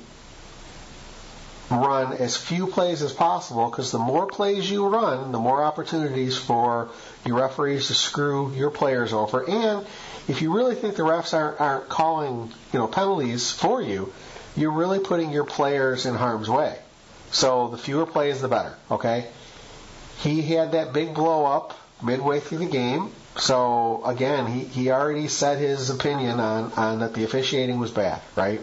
run 1.69 2.13
as 2.13 2.37
few 2.37 2.67
plays 2.67 3.01
as 3.01 3.11
possible 3.11 3.69
because 3.69 3.91
the 3.91 3.99
more 3.99 4.25
plays 4.25 4.69
you 4.69 4.87
run, 4.87 5.31
the 5.31 5.39
more 5.39 5.63
opportunities 5.63 6.37
for 6.37 6.89
your 7.25 7.37
referees 7.37 7.87
to 7.87 7.93
screw 7.93 8.53
your 8.53 8.71
players 8.71 9.11
over. 9.11 9.47
And 9.47 9.85
if 10.27 10.41
you 10.41 10.55
really 10.55 10.75
think 10.75 10.95
the 10.95 11.03
refs 11.03 11.33
aren't, 11.33 11.59
aren't 11.59 11.89
calling, 11.89 12.51
you 12.71 12.79
know, 12.79 12.87
penalties 12.87 13.51
for 13.51 13.81
you, 13.81 14.13
you're 14.55 14.71
really 14.71 14.99
putting 14.99 15.31
your 15.31 15.43
players 15.43 16.05
in 16.05 16.15
harm's 16.15 16.49
way. 16.49 16.77
So 17.31 17.67
the 17.67 17.77
fewer 17.77 18.05
plays, 18.05 18.41
the 18.41 18.47
better. 18.47 18.73
Okay. 18.89 19.27
He 20.19 20.41
had 20.41 20.71
that 20.71 20.93
big 20.93 21.13
blow 21.13 21.45
up 21.45 21.77
midway 22.01 22.39
through 22.39 22.59
the 22.59 22.65
game. 22.65 23.11
So 23.35 24.03
again, 24.05 24.47
he, 24.47 24.63
he 24.63 24.89
already 24.89 25.27
said 25.27 25.59
his 25.59 25.89
opinion 25.89 26.39
on, 26.39 26.71
on 26.73 26.99
that 26.99 27.13
the 27.13 27.23
officiating 27.23 27.77
was 27.79 27.91
bad, 27.91 28.21
right? 28.35 28.61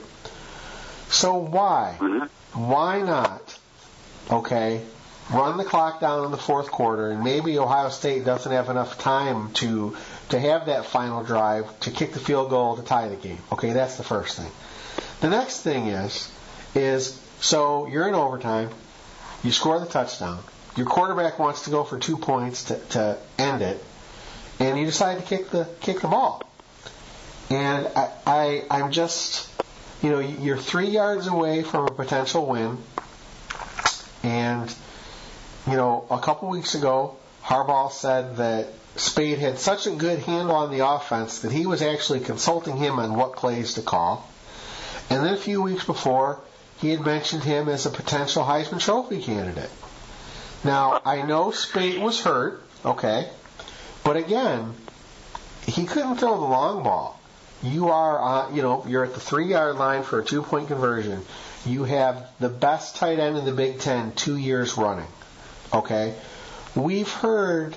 So 1.11 1.37
why? 1.37 1.97
Mm-hmm. 2.01 2.27
Why 2.55 3.03
not? 3.03 3.59
Okay, 4.31 4.81
run 5.33 5.57
the 5.57 5.65
clock 5.65 6.01
down 6.01 6.25
in 6.25 6.31
the 6.31 6.37
fourth 6.37 6.71
quarter, 6.71 7.11
and 7.11 7.23
maybe 7.25 7.59
Ohio 7.59 7.89
State 7.89 8.25
doesn't 8.25 8.51
have 8.51 8.69
enough 8.69 8.99
time 8.99 9.53
to 9.55 9.97
to 10.31 10.39
have 10.39 10.67
that 10.67 10.87
final 10.87 11.23
drive 11.23 11.79
to 11.81 11.91
kick 11.91 12.13
the 12.13 12.21
field 12.21 12.51
goal 12.51 12.77
to 12.77 12.83
tie 12.83 13.09
the 13.09 13.17
game. 13.17 13.39
Okay, 13.53 13.73
that's 13.73 13.97
the 13.97 14.05
first 14.05 14.39
thing. 14.39 14.51
The 15.21 15.31
next 15.31 15.61
thing 15.63 15.89
is 15.89 16.31
is 16.75 17.21
so 17.41 17.87
you're 17.89 18.09
in 18.09 18.15
overtime, 18.15 18.71
you 19.43 19.51
score 19.51 19.79
the 19.81 19.87
touchdown, 19.87 20.43
your 20.77 20.87
quarterback 20.87 21.39
wants 21.39 21.65
to 21.65 21.71
go 21.71 21.85
for 21.85 21.99
two 21.99 22.17
points 22.17 22.65
to, 22.65 22.79
to 22.91 23.19
end 23.39 23.63
it, 23.63 23.83
and 24.61 24.79
you 24.79 24.87
decide 24.87 25.19
to 25.19 25.25
kick 25.25 25.51
the 25.51 25.69
kick 25.81 26.01
the 26.01 26.09
ball. 26.09 26.43
And 27.51 27.87
I, 27.97 28.11
I 28.27 28.65
I'm 28.71 28.93
just 28.93 29.54
you 30.05 30.11
know, 30.11 30.21
you're 30.21 30.59
three 30.59 30.89
yards 30.89 31.29
away 31.29 31.63
from 31.63 31.87
a 31.87 31.91
potential 31.91 32.45
win. 32.45 32.77
And, 34.23 34.73
you 35.67 35.79
know, 35.79 36.07
a 36.11 36.19
couple 36.19 36.51
weeks 36.51 36.75
ago, 36.75 37.17
Harbaugh 37.43 37.91
said 37.91 38.37
that 38.37 38.67
Speight 38.97 39.39
had 39.39 39.59
such 39.59 39.87
a 39.87 39.93
good 39.93 40.19
handle 40.19 40.57
on 40.57 40.71
the 40.71 40.87
offense 40.87 41.39
that 41.39 41.53
he 41.53 41.65
was 41.65 41.81
actually 41.81 42.21
consulting 42.21 42.77
him 42.77 42.99
on 42.99 43.15
what 43.15 43.37
plays 43.37 43.75
to 43.75 43.83
call. 43.83 44.29
And 45.09 45.25
then 45.25 45.33
a 45.33 45.39
few 45.39 45.63
weeks 45.63 45.87
before, 45.87 46.39
he 46.83 46.91
had 46.91 47.01
mentioned 47.01 47.43
him 47.43 47.71
as 47.71 47.87
a 47.87 47.91
potential 47.91 48.45
Heisman 48.45 48.81
Trophy 48.81 49.23
candidate. 49.23 49.71
Now, 50.65 51.01
I 51.07 51.23
know 51.23 51.51
Speight 51.51 51.99
was 51.99 52.21
hurt, 52.21 52.63
okay, 52.85 53.31
but 54.05 54.19
again, 54.19 54.75
he 55.67 55.87
couldn't 55.87 56.17
throw 56.17 56.39
the 56.39 56.45
long 56.45 56.83
ball. 56.83 57.19
You 57.65 57.89
are, 57.89 58.23
uh, 58.23 58.55
you 58.55 58.61
know, 58.61 58.85
you're 58.87 59.05
at 59.05 59.15
the 59.15 59.21
three 59.21 59.47
yard 59.47 59.77
line 59.77 60.03
for 60.03 60.21
a 60.21 60.25
two 60.25 60.43
point 60.43 60.69
conversion. 60.69 61.25
You 61.65 61.85
have 61.85 62.29
the 62.39 62.51
best 62.51 62.97
tight 62.97 63.19
end 63.19 63.39
in 63.39 63.47
the 63.47 63.53
Big 63.53 63.81
Ten 63.81 64.13
two 64.13 64.37
years 64.37 64.77
running. 64.77 65.07
Okay, 65.73 66.15
we've 66.75 67.11
heard 67.11 67.75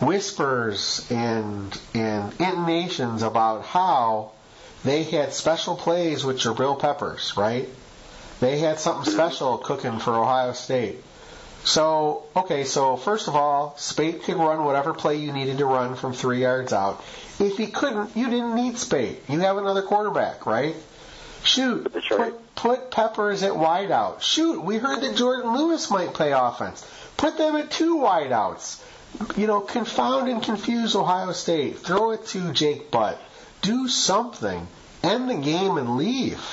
whispers 0.00 1.06
and 1.10 1.78
and 1.94 2.32
intonations 2.40 3.22
about 3.22 3.64
how 3.64 4.32
they 4.84 5.02
had 5.02 5.34
special 5.34 5.76
plays 5.76 6.24
which 6.24 6.46
with 6.46 6.56
Jabril 6.56 6.78
Peppers, 6.78 7.36
right? 7.36 7.68
They 8.40 8.58
had 8.58 8.80
something 8.80 9.12
special 9.12 9.58
cooking 9.58 9.98
for 9.98 10.14
Ohio 10.14 10.52
State. 10.52 11.02
So, 11.66 12.22
okay, 12.36 12.62
so 12.62 12.96
first 12.96 13.26
of 13.26 13.34
all, 13.34 13.74
Speight 13.76 14.22
could 14.22 14.36
run 14.36 14.64
whatever 14.64 14.94
play 14.94 15.16
you 15.16 15.32
needed 15.32 15.58
to 15.58 15.66
run 15.66 15.96
from 15.96 16.12
three 16.12 16.42
yards 16.42 16.72
out. 16.72 17.04
If 17.40 17.58
he 17.58 17.66
couldn't, 17.66 18.16
you 18.16 18.30
didn't 18.30 18.54
need 18.54 18.78
Speight. 18.78 19.28
You 19.28 19.40
have 19.40 19.56
another 19.56 19.82
quarterback, 19.82 20.46
right? 20.46 20.76
Shoot, 21.42 21.92
put, 21.92 22.54
put 22.54 22.90
Peppers 22.92 23.42
at 23.42 23.50
wideout. 23.50 24.20
Shoot, 24.20 24.62
we 24.62 24.76
heard 24.76 25.00
that 25.00 25.16
Jourdan 25.16 25.58
Lewis 25.58 25.90
might 25.90 26.14
play 26.14 26.30
offense. 26.30 26.88
Put 27.16 27.36
them 27.36 27.56
at 27.56 27.68
two 27.68 27.96
wideouts. 27.96 28.80
You 29.36 29.48
know, 29.48 29.60
confound 29.60 30.28
and 30.28 30.40
confuse 30.40 30.94
Ohio 30.94 31.32
State. 31.32 31.80
Throw 31.80 32.12
it 32.12 32.26
to 32.26 32.52
Jake 32.52 32.92
Butt. 32.92 33.20
Do 33.62 33.88
something. 33.88 34.68
End 35.02 35.28
the 35.28 35.34
game 35.34 35.78
and 35.78 35.96
leave. 35.96 36.44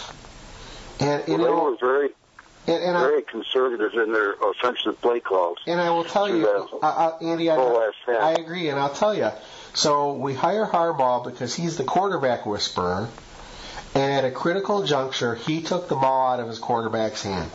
And, 1.00 1.24
you 1.28 1.38
well, 1.38 1.46
they 1.46 1.52
were 1.52 1.78
very 1.80 2.10
and, 2.68 2.84
and 2.84 2.98
very 2.98 3.20
I, 3.20 3.32
conservative 3.32 3.94
in 3.94 4.14
their 4.14 4.34
offensive 4.34 5.00
play 5.02 5.20
calls. 5.20 5.58
And 5.68 5.80
I 5.80 5.90
will 5.90 6.06
tell 6.06 6.34
you, 6.34 6.48
uh, 6.48 6.86
uh, 6.86 7.18
Andy, 7.22 7.50
I, 7.50 7.92
I 8.08 8.32
agree, 8.34 8.70
and 8.70 8.80
I'll 8.80 8.94
tell 8.94 9.16
you. 9.16 9.32
So 9.74 10.14
we 10.14 10.34
hire 10.34 10.66
Harbaugh 10.66 11.24
because 11.24 11.56
he's 11.56 11.78
the 11.78 11.84
quarterback 11.84 12.46
whisperer, 12.46 13.10
and 13.96 14.12
at 14.12 14.26
a 14.26 14.32
critical 14.32 14.84
juncture, 14.84 15.36
he 15.36 15.62
took 15.62 15.90
the 15.90 15.96
ball 15.96 16.34
out 16.34 16.40
of 16.40 16.48
his 16.48 16.60
quarterback's 16.60 17.24
hand. 17.24 17.52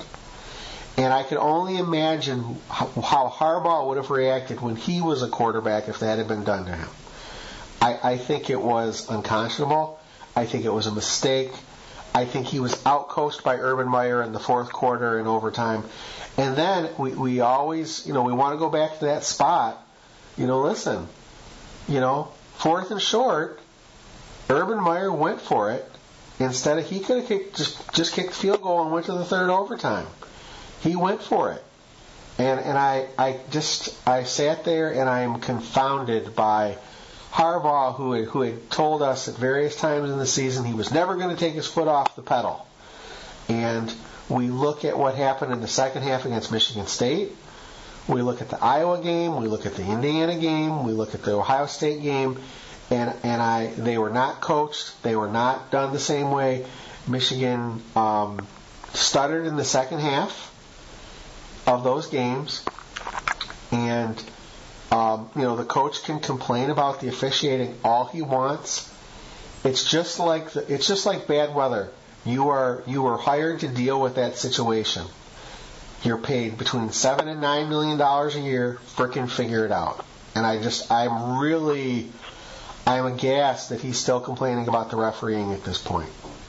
And 0.96 1.12
I 1.12 1.22
can 1.22 1.38
only 1.38 1.78
imagine 1.78 2.58
how, 2.68 2.86
how 2.88 3.28
Harbaugh 3.28 3.86
would 3.86 3.98
have 3.98 4.10
reacted 4.10 4.60
when 4.60 4.74
he 4.74 5.00
was 5.00 5.22
a 5.22 5.28
quarterback 5.28 5.88
if 5.88 6.00
that 6.00 6.18
had 6.18 6.26
been 6.26 6.42
done 6.42 6.66
to 6.66 6.74
him. 6.74 6.88
I, 7.80 7.98
I 8.02 8.16
think 8.18 8.50
it 8.50 8.60
was 8.60 9.08
unconscionable. 9.08 10.00
I 10.34 10.46
think 10.46 10.64
it 10.64 10.72
was 10.72 10.88
a 10.88 10.92
mistake. 10.92 11.52
I 12.14 12.24
think 12.24 12.46
he 12.46 12.60
was 12.60 12.74
outcoached 12.84 13.42
by 13.42 13.56
Urban 13.56 13.88
Meyer 13.88 14.22
in 14.22 14.32
the 14.32 14.40
fourth 14.40 14.72
quarter 14.72 15.18
and 15.18 15.28
overtime. 15.28 15.84
And 16.36 16.56
then 16.56 16.88
we, 16.98 17.12
we 17.12 17.40
always, 17.40 18.06
you 18.06 18.12
know, 18.12 18.22
we 18.22 18.32
want 18.32 18.54
to 18.54 18.58
go 18.58 18.70
back 18.70 18.98
to 18.98 19.06
that 19.06 19.24
spot. 19.24 19.84
You 20.36 20.46
know, 20.46 20.62
listen, 20.62 21.08
you 21.88 22.00
know, 22.00 22.32
fourth 22.54 22.90
and 22.90 23.00
short, 23.02 23.60
Urban 24.48 24.82
Meyer 24.82 25.12
went 25.12 25.40
for 25.40 25.72
it. 25.72 25.84
Instead 26.38 26.78
of 26.78 26.88
he 26.88 27.00
could 27.00 27.18
have 27.18 27.26
kicked, 27.26 27.56
just 27.56 27.92
just 27.92 28.14
kicked 28.14 28.28
the 28.28 28.34
field 28.36 28.62
goal 28.62 28.82
and 28.82 28.92
went 28.92 29.06
to 29.06 29.12
the 29.12 29.24
third 29.24 29.50
overtime. 29.50 30.06
He 30.80 30.94
went 30.94 31.22
for 31.22 31.52
it. 31.52 31.64
And 32.38 32.60
and 32.60 32.78
I 32.78 33.08
I 33.18 33.40
just 33.50 33.96
I 34.06 34.22
sat 34.22 34.64
there 34.64 34.92
and 34.92 35.08
I 35.08 35.22
am 35.22 35.40
confounded 35.40 36.36
by 36.36 36.78
Harbaugh, 37.38 37.94
who 37.94 38.12
had, 38.14 38.24
who 38.24 38.42
had 38.42 38.68
told 38.68 39.00
us 39.00 39.28
at 39.28 39.36
various 39.36 39.76
times 39.76 40.10
in 40.10 40.18
the 40.18 40.26
season 40.26 40.64
he 40.64 40.74
was 40.74 40.90
never 40.90 41.14
going 41.14 41.30
to 41.30 41.36
take 41.36 41.54
his 41.54 41.68
foot 41.68 41.86
off 41.86 42.16
the 42.16 42.22
pedal. 42.22 42.66
And 43.48 43.94
we 44.28 44.48
look 44.48 44.84
at 44.84 44.98
what 44.98 45.14
happened 45.14 45.52
in 45.52 45.60
the 45.60 45.68
second 45.68 46.02
half 46.02 46.24
against 46.24 46.50
Michigan 46.50 46.88
State. 46.88 47.30
We 48.08 48.22
look 48.22 48.42
at 48.42 48.48
the 48.50 48.60
Iowa 48.60 49.00
game. 49.00 49.36
We 49.36 49.46
look 49.46 49.66
at 49.66 49.76
the 49.76 49.84
Indiana 49.84 50.36
game. 50.36 50.82
We 50.82 50.90
look 50.90 51.14
at 51.14 51.22
the 51.22 51.36
Ohio 51.36 51.66
State 51.66 52.02
game. 52.02 52.40
And, 52.90 53.14
and 53.22 53.40
I, 53.40 53.68
they 53.68 53.98
were 53.98 54.10
not 54.10 54.40
coached. 54.40 55.00
They 55.04 55.14
were 55.14 55.28
not 55.28 55.70
done 55.70 55.92
the 55.92 56.00
same 56.00 56.32
way. 56.32 56.66
Michigan 57.06 57.80
um, 57.94 58.44
stuttered 58.94 59.46
in 59.46 59.54
the 59.54 59.64
second 59.64 60.00
half 60.00 60.52
of 61.68 61.84
those 61.84 62.08
games. 62.08 62.64
And 63.70 64.20
um, 64.90 65.30
you 65.36 65.42
know, 65.42 65.56
the 65.56 65.64
coach 65.64 66.02
can 66.04 66.20
complain 66.20 66.70
about 66.70 67.00
the 67.00 67.08
officiating 67.08 67.76
all 67.84 68.06
he 68.06 68.22
wants. 68.22 68.92
It's 69.64 69.88
just 69.88 70.18
like 70.18 70.50
the, 70.50 70.72
it's 70.72 70.86
just 70.86 71.04
like 71.04 71.26
bad 71.26 71.54
weather. 71.54 71.90
You 72.24 72.48
are 72.50 72.82
you 72.86 73.06
are 73.06 73.18
hired 73.18 73.60
to 73.60 73.68
deal 73.68 74.00
with 74.00 74.14
that 74.16 74.36
situation. 74.36 75.04
You're 76.04 76.18
paid 76.18 76.56
between 76.58 76.90
seven 76.92 77.28
and 77.28 77.40
nine 77.40 77.68
million 77.68 77.98
dollars 77.98 78.36
a 78.36 78.40
year. 78.40 78.78
Frickin' 78.96 79.28
figure 79.30 79.64
it 79.64 79.72
out. 79.72 80.04
And 80.34 80.46
I 80.46 80.62
just 80.62 80.90
I'm 80.90 81.38
really 81.38 82.10
I'm 82.86 83.04
aghast 83.06 83.68
that 83.70 83.80
he's 83.80 83.98
still 83.98 84.20
complaining 84.20 84.68
about 84.68 84.90
the 84.90 84.96
refereeing 84.96 85.52
at 85.52 85.64
this 85.64 85.78
point. 85.78 86.08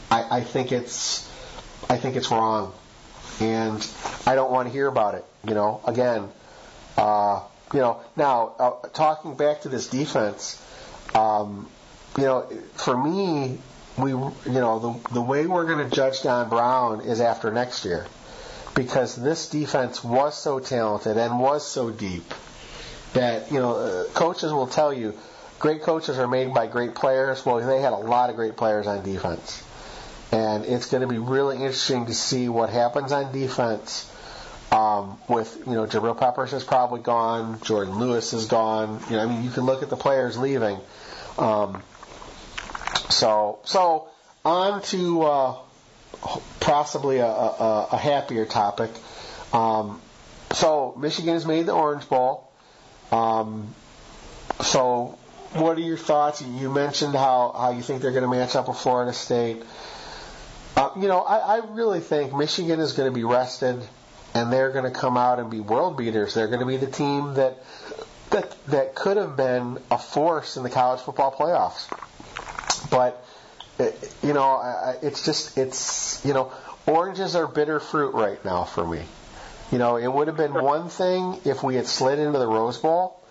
I, 0.10 0.38
I 0.38 0.42
think 0.42 0.72
it's 0.72 1.28
I 1.90 1.98
think 1.98 2.16
it's 2.16 2.32
wrong, 2.32 2.74
and 3.42 3.86
I 4.26 4.36
don't 4.36 4.52
want 4.52 4.68
to 4.68 4.72
hear 4.72 4.88
about 4.88 5.16
it. 5.16 5.26
You 5.46 5.54
know, 5.56 5.82
again, 5.86 6.30
uh, 6.98 7.42
you 7.74 7.80
know, 7.80 8.02
now 8.16 8.54
uh, 8.60 8.72
talking 8.90 9.36
back 9.36 9.62
to 9.62 9.70
this 9.70 9.88
defense, 9.88 10.64
um, 11.14 11.70
you 12.18 12.24
know, 12.24 12.42
for 12.74 12.98
me, 12.98 13.60
we, 13.98 14.12
you 14.12 14.34
know, 14.46 14.80
the 14.80 15.14
the 15.14 15.22
way 15.22 15.46
we're 15.46 15.66
going 15.66 15.88
to 15.88 15.96
judge 15.96 16.22
Don 16.22 16.50
Brown 16.50 17.02
is 17.02 17.22
after 17.22 17.52
next 17.52 17.86
year, 17.86 18.08
because 18.76 19.16
this 19.16 19.50
defense 19.50 20.04
was 20.04 20.38
so 20.38 20.60
talented 20.60 21.18
and 21.18 21.40
was 21.40 21.68
so 21.68 21.90
deep 21.90 22.34
that 23.14 23.52
you 23.52 23.60
know, 23.60 23.76
uh, 23.76 24.04
coaches 24.14 24.52
will 24.52 24.68
tell 24.68 24.94
you, 24.94 25.14
great 25.60 25.82
coaches 25.82 26.18
are 26.18 26.28
made 26.28 26.54
by 26.54 26.68
great 26.68 26.96
players. 26.96 27.46
Well, 27.46 27.58
they 27.58 27.82
had 27.82 27.94
a 27.94 27.98
lot 27.98 28.30
of 28.30 28.36
great 28.36 28.56
players 28.56 28.88
on 28.88 29.04
defense, 29.04 29.64
and 30.32 30.66
it's 30.66 30.88
going 30.88 31.02
to 31.02 31.08
be 31.08 31.20
really 31.20 31.58
interesting 31.58 32.08
to 32.08 32.14
see 32.14 32.50
what 32.50 32.70
happens 32.70 33.12
on 33.12 33.32
defense 33.32 34.10
um, 34.72 35.18
with 35.28 35.64
you 35.66 35.74
know 35.74 35.86
Jabril 35.86 36.18
Peppers 36.18 36.54
is 36.54 36.64
probably 36.64 37.02
gone, 37.02 37.60
Jourdan 37.60 37.98
Lewis 37.98 38.34
is 38.34 38.46
gone. 38.46 39.02
You 39.10 39.18
know, 39.18 39.24
I 39.24 39.26
mean, 39.26 39.44
you 39.44 39.50
can 39.50 39.64
look 39.66 39.84
at 39.84 39.90
the 39.90 39.98
players 39.98 40.38
leaving. 40.38 40.80
Um, 41.38 41.82
so 43.10 43.60
so 43.64 44.10
on 44.46 44.82
to 44.84 45.22
uh, 45.24 45.56
possibly 46.60 47.18
a, 47.18 47.26
a, 47.28 47.88
a, 47.92 47.98
happier 47.98 48.46
topic. 48.46 48.92
Um, 49.54 50.02
so 50.52 50.96
Michigan 50.98 51.34
has 51.34 51.46
made 51.46 51.66
the 51.66 51.74
Orange 51.74 52.08
Bowl. 52.08 52.50
Um, 53.12 53.74
so 54.62 55.18
what 55.54 55.78
are 55.78 55.82
your 55.82 55.98
thoughts? 55.98 56.42
You 56.42 56.70
mentioned 56.72 57.16
how, 57.16 57.54
how 57.58 57.72
you 57.72 57.82
think 57.82 58.02
they're 58.02 58.12
going 58.12 58.24
to 58.24 58.30
match 58.30 58.56
up 58.56 58.68
with 58.68 58.78
Florida 58.78 59.14
State. 59.14 59.64
Uh, 60.76 60.92
you 60.98 61.08
know, 61.08 61.22
I, 61.22 61.58
I 61.58 61.62
really 61.72 62.00
think 62.00 62.34
Michigan 62.34 62.80
is 62.80 62.94
going 62.94 63.12
to 63.12 63.16
be 63.16 63.24
rested 63.24 63.82
and 64.40 64.54
they're 64.54 64.72
going 64.72 64.86
to 64.86 64.98
come 64.98 65.18
out 65.18 65.40
and 65.40 65.50
be 65.50 65.60
world 65.60 65.98
beaters. 65.98 66.34
They're 66.34 66.48
going 66.48 66.62
to 66.62 66.66
be 66.66 66.78
the 66.78 66.88
team 66.92 67.34
that 67.34 67.58
that 68.30 68.66
that 68.68 68.96
could 68.96 69.18
have 69.18 69.36
been 69.36 69.80
a 69.92 69.98
force 69.98 70.56
in 70.56 70.64
the 70.64 70.70
college 70.70 71.02
football 71.02 71.32
playoffs. 71.32 71.90
But 72.90 73.24
eh, 73.80 73.92
you 74.24 74.34
know, 74.34 74.96
it's 75.02 75.26
just 75.26 75.58
it's 75.58 76.24
you 76.24 76.34
know, 76.34 76.52
oranges 76.86 77.36
are 77.36 77.48
bitter 77.48 77.80
fruit 77.80 78.14
right 78.14 78.44
now 78.46 78.64
for 78.64 78.88
me. 78.88 79.02
You 79.72 79.78
know, 79.78 79.98
it 79.98 80.08
would 80.08 80.28
have 80.28 80.38
been 80.38 80.54
one 80.54 80.90
thing 80.90 81.42
if 81.46 81.62
we 81.62 81.76
had 81.76 81.86
slid 81.86 82.18
into 82.18 82.40
the 82.40 82.48
Rose 82.48 82.78
Bowl, 82.78 83.22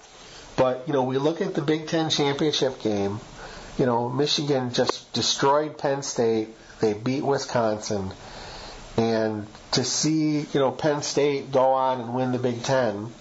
but 0.57 0.85
you 0.87 0.93
know, 0.93 1.05
we 1.05 1.19
look 1.19 1.41
at 1.41 1.55
the 1.55 1.63
Big 1.63 1.89
Ten 1.89 2.11
championship 2.11 2.81
game. 2.81 3.19
You 3.79 3.87
know, 3.87 4.09
Michigan 4.09 4.73
just 4.75 5.13
destroyed 5.13 5.79
Penn 5.79 6.03
State. 6.03 6.49
They 6.81 6.93
beat 6.93 7.25
Wisconsin 7.25 8.13
and 8.99 9.47
to 9.71 9.85
see, 9.85 10.41
you 10.41 10.61
know, 10.61 10.73
Penn 10.73 11.03
State 11.03 11.53
go 11.53 11.71
on 11.73 12.01
and 12.01 12.15
win 12.15 12.33
the 12.33 12.39
Big 12.39 12.65
Ten, 12.65 13.13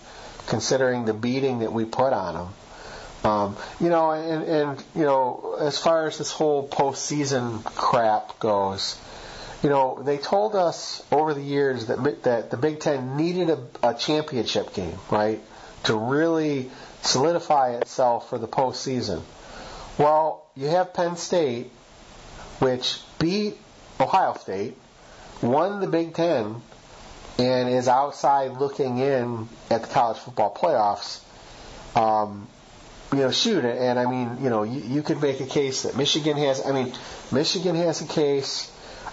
considering 0.47 1.05
the 1.05 1.13
beating 1.13 1.59
that 1.59 1.71
we 1.71 1.85
put 1.85 2.13
on 2.13 2.33
them, 2.33 2.47
um, 3.23 3.57
you 3.79 3.89
know, 3.89 4.11
and, 4.11 4.43
and 4.43 4.83
you 4.95 5.03
know, 5.03 5.55
as 5.59 5.77
far 5.77 6.07
as 6.07 6.17
this 6.17 6.31
whole 6.31 6.67
postseason 6.67 7.63
crap 7.63 8.39
goes, 8.39 8.99
you 9.61 9.69
know, 9.69 10.01
they 10.01 10.17
told 10.17 10.55
us 10.55 11.03
over 11.11 11.35
the 11.35 11.41
years 11.41 11.87
that 11.87 12.23
that 12.23 12.49
the 12.49 12.57
Big 12.57 12.79
Ten 12.79 13.15
needed 13.15 13.51
a, 13.51 13.89
a 13.89 13.93
championship 13.93 14.73
game, 14.73 14.97
right, 15.11 15.41
to 15.83 15.95
really 15.95 16.71
solidify 17.03 17.75
itself 17.75 18.29
for 18.29 18.39
the 18.39 18.47
postseason. 18.47 19.21
Well, 19.99 20.43
you 20.55 20.67
have 20.67 20.93
Penn 20.93 21.17
State, 21.17 21.71
which 22.59 22.99
beat 23.19 23.57
Ohio 23.99 24.33
State 24.35 24.75
won 25.41 25.79
the 25.79 25.87
Big 25.87 26.13
Ten 26.13 26.61
and 27.39 27.69
is 27.69 27.87
outside 27.87 28.53
looking 28.53 28.97
in 28.97 29.47
at 29.69 29.81
the 29.83 29.87
college 29.87 30.17
football 30.17 30.53
playoffs, 30.53 31.21
um, 31.95 32.47
you 33.11 33.19
know, 33.19 33.31
shoot. 33.31 33.63
And 33.63 33.99
I 33.99 34.05
mean, 34.05 34.43
you 34.43 34.49
know, 34.49 34.63
you, 34.63 34.81
you 34.81 35.01
could 35.03 35.21
make 35.21 35.39
a 35.39 35.45
case 35.45 35.83
that 35.83 35.95
Michigan 35.95 36.37
has. 36.37 36.65
I 36.65 36.71
mean, 36.71 36.93
Michigan 37.31 37.75
has 37.75 38.01
a 38.01 38.07
case. 38.07 38.71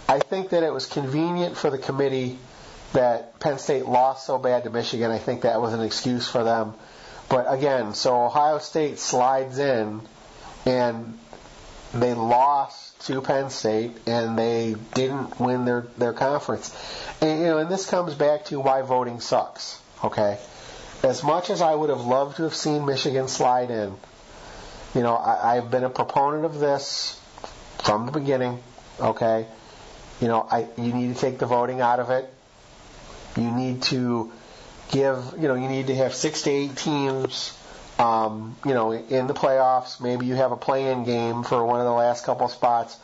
I 0.08 0.18
think 0.18 0.50
that 0.50 0.62
it 0.62 0.72
was 0.72 0.86
convenient 0.86 1.56
for 1.56 1.70
the 1.70 1.78
committee 1.78 2.38
that 2.92 3.38
Penn 3.40 3.58
State 3.58 3.86
lost 3.86 4.26
so 4.26 4.38
bad 4.38 4.64
to 4.64 4.70
Michigan. 4.70 5.10
I 5.10 5.18
think 5.18 5.42
that 5.42 5.60
was 5.60 5.72
an 5.72 5.80
excuse 5.80 6.28
for 6.28 6.44
them. 6.44 6.74
But 7.28 7.46
again, 7.52 7.94
so 7.94 8.24
Ohio 8.24 8.58
State 8.58 8.98
slides 8.98 9.58
in 9.58 10.02
and 10.66 11.18
they 11.92 12.14
lost 12.14 12.83
to 13.06 13.20
Penn 13.20 13.50
State 13.50 13.96
and 14.06 14.38
they 14.38 14.76
didn't 14.94 15.38
win 15.38 15.64
their, 15.64 15.86
their 15.98 16.12
conference. 16.12 16.74
And 17.20 17.40
you 17.40 17.46
know, 17.46 17.58
and 17.58 17.70
this 17.70 17.88
comes 17.88 18.14
back 18.14 18.46
to 18.46 18.60
why 18.60 18.82
voting 18.82 19.20
sucks. 19.20 19.80
Okay? 20.02 20.38
As 21.02 21.22
much 21.22 21.50
as 21.50 21.60
I 21.60 21.74
would 21.74 21.90
have 21.90 22.00
loved 22.00 22.36
to 22.36 22.44
have 22.44 22.54
seen 22.54 22.86
Michigan 22.86 23.28
slide 23.28 23.70
in, 23.70 23.94
you 24.94 25.02
know, 25.02 25.14
I, 25.14 25.56
I've 25.56 25.70
been 25.70 25.84
a 25.84 25.90
proponent 25.90 26.44
of 26.44 26.58
this 26.58 27.20
from 27.82 28.06
the 28.06 28.12
beginning. 28.12 28.62
Okay? 28.98 29.46
You 30.20 30.28
know, 30.28 30.46
I 30.50 30.66
you 30.78 30.92
need 30.92 31.14
to 31.14 31.20
take 31.20 31.38
the 31.38 31.46
voting 31.46 31.80
out 31.80 32.00
of 32.00 32.10
it. 32.10 32.32
You 33.36 33.50
need 33.50 33.82
to 33.84 34.32
give, 34.90 35.34
you 35.38 35.48
know, 35.48 35.54
you 35.54 35.68
need 35.68 35.88
to 35.88 35.96
have 35.96 36.14
six 36.14 36.42
to 36.42 36.50
eight 36.50 36.76
teams, 36.76 37.58
um, 37.98 38.56
you 38.64 38.74
know, 38.74 38.92
in 38.92 39.26
the 39.26 39.34
playoffs. 39.34 40.00
Maybe 40.00 40.26
you 40.26 40.34
have 40.34 40.52
a 40.52 40.56
play-in 40.56 41.04
game 41.04 41.42
for 41.44 41.64
one 41.64 41.80
of 41.80 41.86
the 41.86 41.92
last 41.92 42.24
couple 42.24 42.48
spots, 42.48 42.96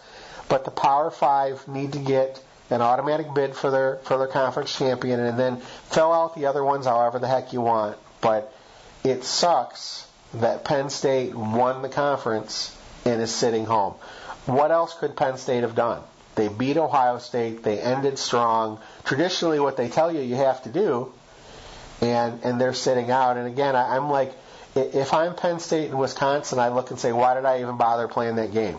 but 0.48 0.64
the 0.64 0.70
Power 0.70 1.10
Five 1.10 1.66
need 1.68 1.92
to 1.92 1.98
get 1.98 2.42
an 2.70 2.80
automatic 2.80 3.32
bid 3.34 3.54
for 3.54 3.70
their 3.70 3.96
for 4.02 4.18
their 4.18 4.26
conference 4.26 4.76
champion, 4.76 5.20
and 5.20 5.38
then 5.38 5.58
fill 5.90 6.12
out 6.12 6.34
the 6.34 6.46
other 6.46 6.64
ones 6.64 6.86
however 6.86 7.18
the 7.18 7.28
heck 7.28 7.52
you 7.52 7.60
want. 7.60 7.96
But 8.20 8.52
it 9.04 9.24
sucks 9.24 10.06
that 10.34 10.64
Penn 10.64 10.90
State 10.90 11.34
won 11.34 11.82
the 11.82 11.88
conference 11.88 12.76
and 13.04 13.20
is 13.20 13.34
sitting 13.34 13.64
home. 13.64 13.94
What 14.46 14.70
else 14.70 14.94
could 14.94 15.16
Penn 15.16 15.38
State 15.38 15.62
have 15.62 15.74
done? 15.74 16.02
They 16.34 16.48
beat 16.48 16.76
Ohio 16.76 17.18
State. 17.18 17.62
They 17.62 17.80
ended 17.80 18.18
strong. 18.18 18.78
Traditionally, 19.04 19.60
what 19.60 19.76
they 19.76 19.88
tell 19.88 20.12
you 20.12 20.20
you 20.20 20.36
have 20.36 20.62
to 20.62 20.68
do 20.68 21.12
and 22.00 22.40
and 22.44 22.60
they're 22.60 22.74
sitting 22.74 23.10
out. 23.10 23.36
And 23.36 23.46
again, 23.46 23.76
I, 23.76 23.96
I'm 23.96 24.10
like, 24.10 24.32
if 24.74 25.12
I'm 25.12 25.34
Penn 25.34 25.58
State 25.60 25.90
and 25.90 25.98
Wisconsin, 25.98 26.58
I 26.58 26.68
look 26.68 26.90
and 26.90 26.98
say, 26.98 27.12
why 27.12 27.34
did 27.34 27.44
I 27.44 27.60
even 27.60 27.76
bother 27.76 28.08
playing 28.08 28.36
that 28.36 28.52
game? 28.52 28.78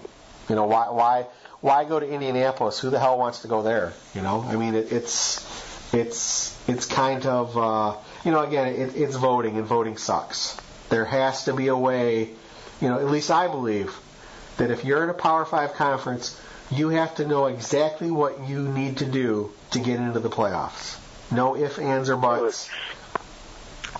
You 0.49 0.55
know, 0.55 0.65
why 0.65 0.89
why 0.89 1.27
why 1.61 1.85
go 1.85 1.99
to 1.99 2.07
Indianapolis? 2.07 2.79
Who 2.79 2.89
the 2.89 2.99
hell 2.99 3.17
wants 3.17 3.41
to 3.41 3.47
go 3.47 3.61
there? 3.61 3.93
You 4.15 4.21
know, 4.21 4.43
I 4.47 4.55
mean, 4.55 4.75
it, 4.75 4.91
it's 4.91 5.93
it's 5.93 6.57
it's 6.67 6.85
kind 6.85 7.25
of 7.25 7.57
uh, 7.57 7.95
you 8.25 8.31
know, 8.31 8.41
again, 8.43 8.67
it, 8.67 8.95
it's 8.95 9.15
voting, 9.15 9.57
and 9.57 9.65
voting 9.65 9.97
sucks. 9.97 10.57
There 10.89 11.05
has 11.05 11.45
to 11.45 11.53
be 11.53 11.67
a 11.67 11.77
way, 11.77 12.29
you 12.81 12.89
know, 12.89 12.99
at 12.99 13.05
least 13.05 13.31
I 13.31 13.47
believe 13.47 13.95
that 14.57 14.71
if 14.71 14.83
you're 14.83 15.03
in 15.03 15.09
a 15.09 15.13
Power 15.13 15.45
Five 15.45 15.73
conference, 15.73 16.39
you 16.69 16.89
have 16.89 17.15
to 17.15 17.27
know 17.27 17.45
exactly 17.45 18.11
what 18.11 18.47
you 18.47 18.67
need 18.67 18.97
to 18.97 19.05
do 19.05 19.51
to 19.71 19.79
get 19.79 19.99
into 19.99 20.19
the 20.19 20.29
playoffs. 20.29 20.97
No 21.31 21.55
ifs, 21.55 21.79
ands, 21.79 22.09
or 22.09 22.17
buts. 22.17 22.69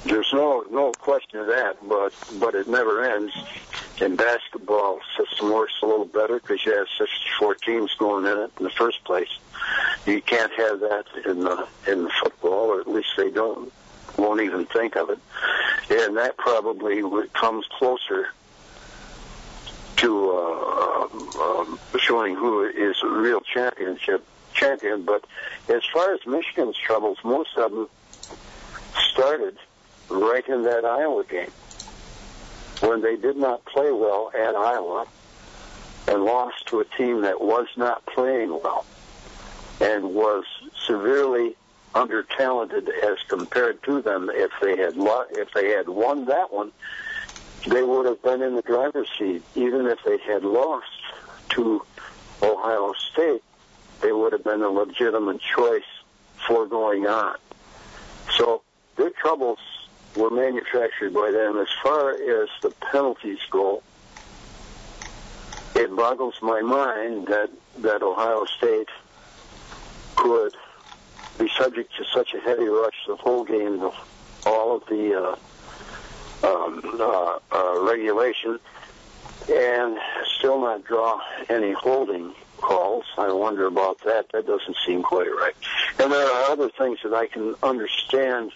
There's 0.04 0.34
no 0.34 0.66
no 0.72 0.94
question 0.94 1.40
of 1.40 1.48
that, 1.48 1.78
but 1.88 2.14
but 2.40 2.56
it 2.56 2.68
never 2.68 3.04
ends. 3.04 3.34
In 4.00 4.16
basketball, 4.16 5.00
system 5.16 5.52
works 5.52 5.74
a 5.84 5.86
little 5.86 6.06
better 6.06 6.40
because 6.40 6.66
you 6.66 6.76
have 6.76 6.88
64 6.98 7.56
teams 7.56 7.94
going 8.00 8.26
in 8.26 8.38
it 8.40 8.52
in 8.58 8.64
the 8.64 8.72
first 8.72 9.04
place. 9.04 9.30
You 10.08 10.22
can't 10.22 10.52
have 10.54 10.80
that 10.80 11.06
in 11.26 11.44
the 11.44 11.68
in 11.88 12.04
the 12.04 12.10
football, 12.10 12.72
or 12.72 12.82
at 12.82 12.88
least 12.88 13.10
they 13.16 13.30
don't 13.30 13.72
won't 14.18 14.42
even 14.42 14.66
think 14.66 14.96
of 14.96 15.12
it. 15.12 15.20
And 15.90 16.18
that 16.18 16.36
probably 16.38 17.04
comes 17.34 17.68
closer 17.68 18.30
to 19.98 20.32
uh, 20.32 21.08
um, 21.40 21.80
showing 22.00 22.36
who 22.36 22.64
is 22.64 22.98
a 23.04 23.08
real 23.08 23.42
championship 23.42 24.26
champion. 24.54 25.04
But 25.04 25.26
as 25.70 25.84
far 25.94 26.14
as 26.14 26.26
Michigan's 26.26 26.78
troubles, 26.78 27.20
most 27.24 27.56
of 27.56 27.72
them 27.72 27.88
started 29.12 29.58
right 30.12 30.48
in 30.48 30.64
that 30.64 30.86
Iowa 30.86 31.24
game 31.24 31.52
when 32.82 33.02
they 33.02 33.16
did 33.16 33.38
not 33.38 33.64
play 33.66 33.92
well 33.92 34.32
at 34.34 34.56
Iowa 34.56 35.06
and 36.08 36.24
lost 36.24 36.68
to 36.68 36.80
a 36.80 36.86
team 36.86 37.22
that 37.22 37.40
was 37.42 37.68
not 37.78 38.06
playing 38.06 38.50
well 38.50 38.86
and 39.80 40.14
was 40.14 40.44
severely 40.86 41.56
under 41.94 42.24
talented 42.24 42.90
as 42.90 43.18
compared 43.28 43.82
to 43.84 44.02
them. 44.02 44.30
If 44.34 44.52
they 44.62 44.78
had 44.78 44.98
lo- 44.98 45.26
if 45.30 45.52
they 45.54 45.70
had 45.70 45.90
won 45.90 46.26
that 46.26 46.52
one, 46.52 46.72
they 47.68 47.84
would 47.84 48.06
have 48.06 48.22
been 48.22 48.42
in 48.42 48.56
the 48.56 48.62
driver's 48.62 49.10
seat. 49.18 49.44
Even 49.56 49.88
if 49.88 50.00
they 50.04 50.18
had 50.18 50.44
lost 50.44 50.88
to 51.50 51.84
Ohio 52.42 52.94
State, 53.12 53.44
they 54.02 54.12
would 54.12 54.34
have 54.34 54.44
been 54.44 54.62
a 54.62 54.70
legitimate 54.70 55.42
choice 55.42 55.84
for 56.48 56.66
going 56.66 57.06
on. 57.08 57.36
So 58.38 58.64
their 58.96 59.12
troubles 59.12 59.60
were 60.16 60.30
manufactured 60.30 61.14
by 61.14 61.32
them. 61.32 61.58
As 61.58 61.68
far 61.84 62.12
as 62.12 62.50
the 62.62 62.72
penalties 62.92 63.40
go, 63.50 63.82
it 65.76 65.96
boggles 65.96 66.36
my 66.42 66.62
mind 66.62 67.28
that, 67.28 67.50
that 67.80 68.04
Ohio 68.04 68.46
State 68.58 68.90
could 70.16 70.54
be 71.40 71.50
subject 71.58 71.96
to 71.98 72.06
such 72.14 72.34
a 72.34 72.40
heavy 72.40 72.66
rush 72.66 72.96
the 73.08 73.16
whole 73.16 73.44
game, 73.44 73.82
of 73.82 73.96
all 74.46 74.76
of 74.76 74.86
the 74.88 75.38
uh, 76.44 76.48
um, 76.48 76.82
uh, 77.00 77.40
uh, 77.52 77.80
regulation, 77.82 78.60
and 79.50 79.98
still 80.38 80.60
not 80.60 80.84
draw 80.84 81.22
any 81.50 81.72
holding 81.72 82.34
calls. 82.58 83.06
I 83.18 83.32
wonder 83.32 83.66
about 83.66 84.00
that. 84.02 84.32
That 84.34 84.46
doesn't 84.46 84.78
seem 84.86 85.02
quite 85.04 85.28
right. 85.28 85.56
And 86.00 86.12
there 86.12 86.26
are 86.26 86.52
other 86.52 86.70
things 86.70 87.00
that 87.04 87.14
I 87.14 87.28
can 87.28 87.56
understand 87.64 88.52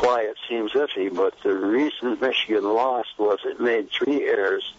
why 0.00 0.22
it 0.22 0.36
seems 0.48 0.72
iffy, 0.72 1.14
but 1.14 1.34
the 1.42 1.54
reason 1.54 2.18
Michigan 2.20 2.64
lost 2.64 3.10
was 3.18 3.38
it 3.44 3.60
made 3.60 3.90
three 3.90 4.24
errors 4.24 4.72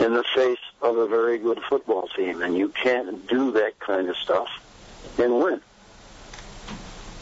in 0.00 0.14
the 0.14 0.24
face 0.34 0.58
of 0.80 0.96
a 0.96 1.06
very 1.06 1.38
good 1.38 1.60
football 1.68 2.08
team, 2.08 2.42
and 2.42 2.56
you 2.56 2.68
can't 2.68 3.26
do 3.28 3.52
that 3.52 3.78
kind 3.78 4.08
of 4.08 4.16
stuff 4.16 4.48
and 5.18 5.38
win. 5.38 5.60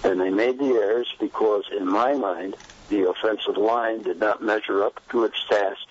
And 0.02 0.20
they 0.20 0.30
made 0.30 0.58
the 0.58 0.72
errors 0.72 1.14
because, 1.20 1.64
in 1.76 1.86
my 1.86 2.14
mind, 2.14 2.56
the 2.88 3.08
offensive 3.08 3.56
line 3.56 4.02
did 4.02 4.18
not 4.18 4.42
measure 4.42 4.82
up 4.82 5.00
to 5.10 5.24
its 5.24 5.36
task 5.48 5.86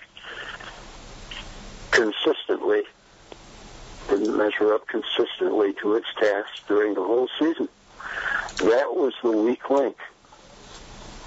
consistently, 1.90 2.82
didn't 4.08 4.36
measure 4.36 4.74
up 4.74 4.86
consistently 4.88 5.72
to 5.74 5.94
its 5.94 6.08
task 6.18 6.48
during 6.66 6.94
the 6.94 7.02
whole 7.02 7.28
season. 7.38 7.68
That 8.58 8.94
was 8.94 9.14
the 9.22 9.30
weak 9.30 9.70
link. 9.70 9.96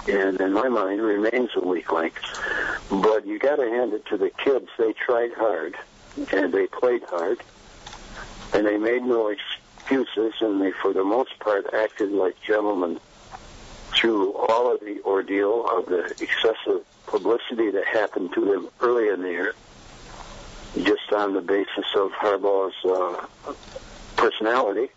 And 0.06 0.40
in 0.40 0.52
my 0.52 0.68
mind, 0.68 1.00
remains 1.00 1.50
a 1.56 1.60
weak 1.60 1.90
link. 1.90 2.18
But 2.90 3.26
you 3.26 3.38
got 3.38 3.56
to 3.56 3.68
hand 3.68 3.94
it 3.94 4.04
to 4.06 4.16
the 4.16 4.30
kids. 4.30 4.68
They 4.78 4.92
tried 4.92 5.32
hard, 5.32 5.76
and 6.32 6.52
they 6.52 6.66
played 6.66 7.02
hard, 7.04 7.40
and 8.52 8.66
they 8.66 8.76
made 8.76 9.02
no 9.02 9.28
excuses, 9.28 10.34
and 10.40 10.60
they, 10.60 10.72
for 10.72 10.92
the 10.92 11.04
most 11.04 11.38
part, 11.38 11.72
acted 11.72 12.12
like 12.12 12.40
gentlemen 12.42 13.00
through 13.94 14.34
all 14.34 14.72
of 14.74 14.80
the 14.80 15.00
ordeal 15.04 15.66
of 15.66 15.86
the 15.86 16.04
excessive 16.20 16.84
publicity 17.06 17.70
that 17.70 17.86
happened 17.86 18.32
to 18.34 18.44
them 18.44 18.68
early 18.80 19.08
in 19.08 19.22
the 19.22 19.30
year, 19.30 19.54
just 20.82 21.12
on 21.12 21.32
the 21.34 21.40
basis 21.40 21.86
of 21.96 22.10
Harbaugh's 22.12 22.74
uh, 22.84 23.52
personality. 24.16 24.90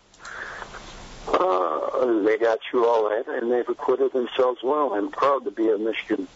Uh, 1.32 2.22
they 2.22 2.38
got 2.38 2.58
through 2.70 2.86
all 2.86 3.08
that, 3.08 3.28
and 3.28 3.50
they've 3.50 3.68
acquitted 3.68 4.12
themselves 4.12 4.62
well. 4.62 4.94
I'm 4.94 5.10
proud 5.10 5.44
to 5.44 5.50
be 5.50 5.70
a 5.70 5.78
Michigan 5.78 6.26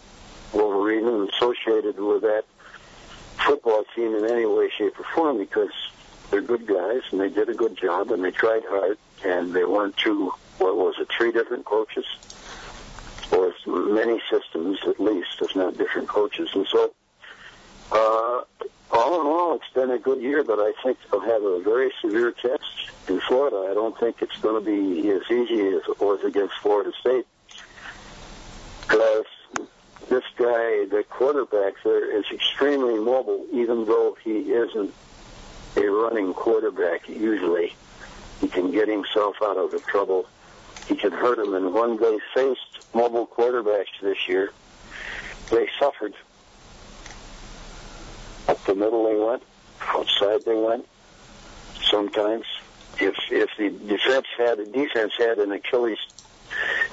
Wolverine 0.52 1.06
and 1.06 1.28
associated 1.30 1.98
with 1.98 2.22
that 2.22 2.44
football 3.44 3.84
team 3.94 4.14
in 4.14 4.24
any 4.24 4.46
way, 4.46 4.70
shape, 4.70 4.98
or 4.98 5.04
form 5.14 5.38
because 5.38 5.72
they're 6.30 6.40
good 6.40 6.66
guys 6.66 7.02
and 7.10 7.20
they 7.20 7.28
did 7.28 7.48
a 7.48 7.54
good 7.54 7.76
job 7.76 8.10
and 8.10 8.24
they 8.24 8.30
tried 8.30 8.62
hard 8.64 8.98
and 9.24 9.52
they 9.52 9.64
went 9.64 9.96
through 9.96 10.32
what 10.58 10.76
was 10.76 10.94
it, 10.98 11.08
three 11.16 11.32
different 11.32 11.64
coaches 11.64 12.06
or 13.30 13.52
many 13.66 14.20
systems 14.30 14.78
at 14.86 15.00
least, 15.00 15.40
if 15.40 15.54
not 15.56 15.76
different 15.76 16.08
coaches. 16.08 16.48
And 16.54 16.66
so, 16.66 16.92
uh, 17.90 18.42
all 18.92 19.20
in 19.20 19.26
all, 19.26 19.54
it's 19.54 19.72
been 19.74 19.90
a 19.90 19.98
good 19.98 20.20
year, 20.20 20.44
but 20.44 20.58
I 20.58 20.72
think 20.82 20.98
they'll 21.10 21.20
have 21.20 21.42
a 21.42 21.60
very 21.60 21.92
severe 22.00 22.30
test 22.32 22.90
in 23.08 23.20
Florida. 23.20 23.68
I 23.70 23.74
don't 23.74 23.98
think 23.98 24.22
it's 24.22 24.36
going 24.38 24.62
to 24.62 24.70
be 24.70 25.10
as 25.10 25.22
easy 25.30 25.68
as 25.68 25.82
it 25.88 26.00
was 26.00 26.22
against 26.24 26.54
Florida 26.56 26.92
State. 27.00 27.26
Because 28.82 29.24
this 30.08 30.24
guy, 30.36 30.84
the 30.86 31.04
quarterback 31.08 31.74
there, 31.84 32.18
is 32.18 32.24
extremely 32.30 32.98
mobile, 32.98 33.46
even 33.52 33.86
though 33.86 34.16
he 34.22 34.52
isn't 34.52 34.92
a 35.76 35.86
running 35.86 36.34
quarterback 36.34 37.08
usually. 37.08 37.74
He 38.40 38.48
can 38.48 38.70
get 38.72 38.88
himself 38.88 39.36
out 39.42 39.56
of 39.56 39.70
the 39.70 39.78
trouble. 39.80 40.26
He 40.86 40.96
can 40.96 41.12
hurt 41.12 41.38
him. 41.38 41.54
And 41.54 41.72
when 41.72 41.96
they 41.96 42.18
faced 42.34 42.94
mobile 42.94 43.26
quarterbacks 43.26 44.00
this 44.02 44.28
year, 44.28 44.52
they 45.50 45.68
suffered. 45.78 46.14
The 48.66 48.74
middle 48.74 49.04
they 49.04 49.16
went, 49.16 49.42
outside 49.80 50.44
they 50.44 50.54
went, 50.54 50.86
sometimes 51.82 52.44
if 53.00 53.14
if 53.30 53.50
the 53.58 53.70
defense 53.70 54.26
had 54.36 54.58
a 54.58 54.66
defense 54.66 55.12
had 55.18 55.38
an 55.38 55.52
Achilles 55.52 55.98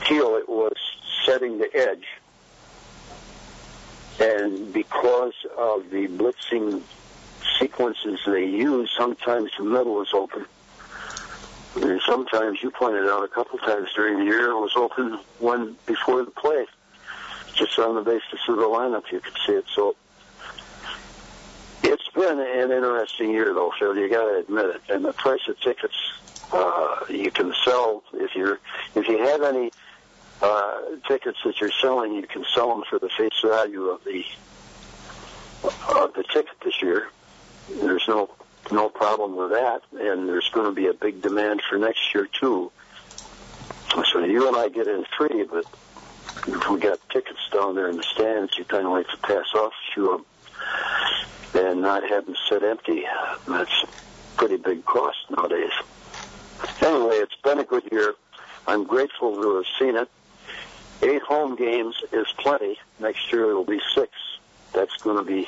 heel, 0.07 0.35
it 0.35 0.49
was 0.49 0.73
setting 1.25 1.57
the 1.57 1.69
edge. 1.75 2.05
And 4.19 4.73
because 4.73 5.33
of 5.57 5.89
the 5.91 6.07
blitzing 6.07 6.81
sequences 7.57 8.19
they 8.25 8.45
use, 8.45 8.89
sometimes 8.97 9.51
the 9.57 9.63
middle 9.63 10.01
is 10.01 10.09
open. 10.13 10.45
And 11.75 12.01
sometimes 12.05 12.61
you 12.61 12.71
pointed 12.71 13.07
out 13.07 13.23
a 13.23 13.27
couple 13.27 13.59
times 13.59 13.89
during 13.95 14.19
the 14.19 14.25
year 14.25 14.51
it 14.51 14.59
was 14.59 14.73
open 14.75 15.19
one 15.39 15.77
before 15.85 16.25
the 16.25 16.31
play. 16.31 16.65
Just 17.53 17.77
on 17.79 17.95
the 17.95 18.01
basis 18.01 18.39
of 18.47 18.57
the 18.57 18.63
lineup 18.63 19.09
you 19.11 19.19
could 19.19 19.37
see 19.45 19.53
it. 19.53 19.65
So 19.73 19.95
it's 21.83 22.07
been 22.09 22.39
an 22.39 22.71
interesting 22.71 23.31
year 23.31 23.53
though, 23.53 23.71
Phil, 23.79 23.97
you 23.97 24.09
gotta 24.09 24.37
admit 24.39 24.65
it. 24.65 24.81
And 24.89 25.05
the 25.05 25.13
price 25.13 25.47
of 25.47 25.59
tickets 25.59 25.95
uh 26.51 27.05
you 27.09 27.29
can 27.31 27.53
sell 27.63 28.03
if 28.13 28.35
you're 28.35 28.59
if 28.95 29.07
you 29.07 29.19
have 29.19 29.43
any 29.43 29.71
uh 30.41 30.79
tickets 31.07 31.37
that 31.45 31.59
you're 31.61 31.71
selling, 31.71 32.13
you 32.13 32.27
can 32.27 32.45
sell 32.53 32.69
them 32.69 32.83
for 32.89 32.99
the 32.99 33.09
face 33.09 33.39
value 33.43 33.85
of 33.85 34.03
the 34.03 34.25
of 35.63 36.13
the 36.13 36.23
ticket 36.23 36.59
this 36.63 36.81
year. 36.81 37.09
There's 37.81 38.07
no 38.07 38.29
no 38.71 38.89
problem 38.89 39.35
with 39.35 39.51
that, 39.51 39.81
and 39.99 40.27
there's 40.27 40.49
going 40.49 40.65
to 40.65 40.71
be 40.71 40.87
a 40.87 40.93
big 40.93 41.21
demand 41.21 41.61
for 41.67 41.77
next 41.77 42.13
year 42.13 42.27
too. 42.27 42.71
So 44.11 44.23
you 44.23 44.47
and 44.47 44.55
I 44.55 44.69
get 44.69 44.87
in 44.87 45.05
free, 45.17 45.43
but 45.43 45.65
if 46.47 46.69
we 46.69 46.79
got 46.79 46.99
tickets 47.09 47.39
down 47.51 47.75
there 47.75 47.89
in 47.89 47.97
the 47.97 48.03
stands, 48.03 48.57
you 48.57 48.65
kind 48.65 48.85
of 48.85 48.91
like 48.91 49.07
to 49.09 49.17
pass 49.17 49.53
off 49.55 49.73
a 49.73 49.93
few 49.93 50.11
of 50.11 50.17
them 50.19 50.25
and 51.53 51.81
not 51.81 52.07
have 52.07 52.25
them 52.25 52.35
sit 52.47 52.63
empty. 52.63 53.05
That's 53.47 53.83
a 53.83 53.87
pretty 54.37 54.57
big 54.57 54.85
cost 54.85 55.17
nowadays. 55.29 55.71
Anyway, 56.81 57.15
it's 57.15 57.35
been 57.43 57.59
a 57.59 57.63
good 57.63 57.83
year. 57.91 58.15
I'm 58.67 58.83
grateful 58.83 59.35
to 59.41 59.55
have 59.57 59.65
seen 59.77 59.95
it. 59.95 60.09
Eight 61.01 61.21
home 61.21 61.55
games 61.55 61.95
is 62.11 62.27
plenty. 62.37 62.77
Next 62.99 63.31
year 63.31 63.49
it'll 63.49 63.63
be 63.63 63.79
six. 63.95 64.11
That's 64.73 64.95
going 64.97 65.17
to 65.17 65.23
be 65.23 65.47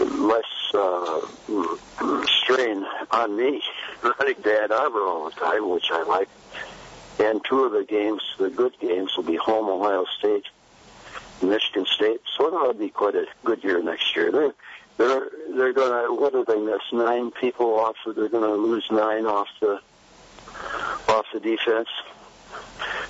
less 0.00 0.44
uh, 0.74 1.20
strain 2.24 2.86
on 3.10 3.36
me 3.36 3.62
running 4.02 4.42
to 4.42 4.62
Ann 4.62 4.72
Arbor 4.72 5.02
all 5.02 5.24
the 5.24 5.32
time, 5.32 5.68
which 5.68 5.90
I 5.90 6.02
like. 6.04 6.28
And 7.18 7.44
two 7.44 7.64
of 7.64 7.72
the 7.72 7.84
games, 7.84 8.22
the 8.38 8.48
good 8.48 8.78
games, 8.80 9.16
will 9.16 9.24
be 9.24 9.36
home 9.36 9.68
Ohio 9.68 10.04
State, 10.18 10.46
Michigan 11.42 11.86
State. 11.86 12.20
So 12.36 12.50
that'll 12.50 12.74
be 12.74 12.90
quite 12.90 13.14
a 13.14 13.26
good 13.44 13.62
year 13.64 13.82
next 13.82 14.14
year. 14.16 14.30
They're 14.30 14.54
they're 14.96 15.30
they're 15.54 15.72
gonna 15.72 16.12
what 16.12 16.32
do 16.32 16.44
they 16.44 16.60
miss? 16.60 16.80
Nine 16.92 17.30
people 17.30 17.78
off. 17.78 17.96
They're 18.04 18.28
gonna 18.28 18.54
lose 18.54 18.86
nine 18.90 19.26
off 19.26 19.48
the 19.60 19.80
off 21.08 21.26
the 21.32 21.40
defense. 21.40 21.88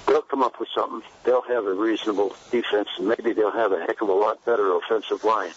They'll 0.07 0.23
come 0.23 0.43
up 0.43 0.59
with 0.59 0.69
something. 0.75 1.03
They'll 1.25 1.43
have 1.43 1.67
a 1.67 1.75
reasonable 1.75 2.35
defense, 2.51 2.89
and 2.99 3.09
maybe 3.09 3.33
they'll 3.33 3.51
have 3.51 3.73
a 3.73 3.81
heck 3.81 4.01
of 4.01 4.09
a 4.09 4.13
lot 4.13 4.45
better 4.45 4.75
offensive 4.75 5.23
line. 5.25 5.53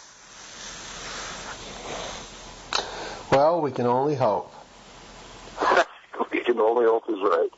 Well, 3.31 3.61
we 3.61 3.71
can 3.71 3.85
only 3.85 4.15
hope. 4.15 4.53
we 6.31 6.41
can 6.41 6.59
only 6.59 6.85
hope 6.85 7.09
is 7.09 7.19
right. 7.21 7.49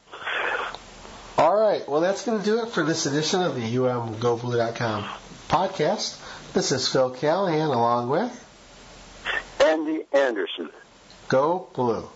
All 1.74 1.80
right. 1.80 1.90
Well, 1.90 2.02
that's 2.02 2.24
going 2.24 2.38
to 2.38 2.46
do 2.46 2.62
it 2.62 2.70
for 2.70 2.84
this 2.84 3.08
edition 3.08 3.42
of 3.42 3.56
the 3.56 3.76
UMGoBlue.com 3.78 5.06
podcast. 5.50 6.20
This 6.54 6.72
is 6.72 6.88
Phil 6.88 7.10
Callahan 7.10 7.70
along 7.70 8.10
with 8.10 8.46
Andy 9.60 10.04
Anderson. 10.14 10.70
Go 11.30 11.68
Blue. 11.74 12.08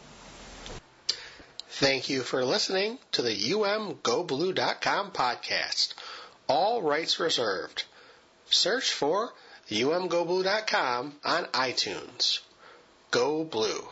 Thank 1.70 2.08
you 2.08 2.22
for 2.22 2.46
listening 2.46 3.00
to 3.14 3.24
the 3.24 3.36
UMGoBlue.com 3.36 5.10
podcast. 5.10 5.96
All 6.48 6.84
rights 6.84 7.20
reserved. 7.20 7.86
Search 8.52 8.92
for 8.92 9.34
UMGoBlue.com 9.72 11.16
on 11.26 11.46
iTunes. 11.46 12.42
Go 13.10 13.44
Blue. 13.44 13.90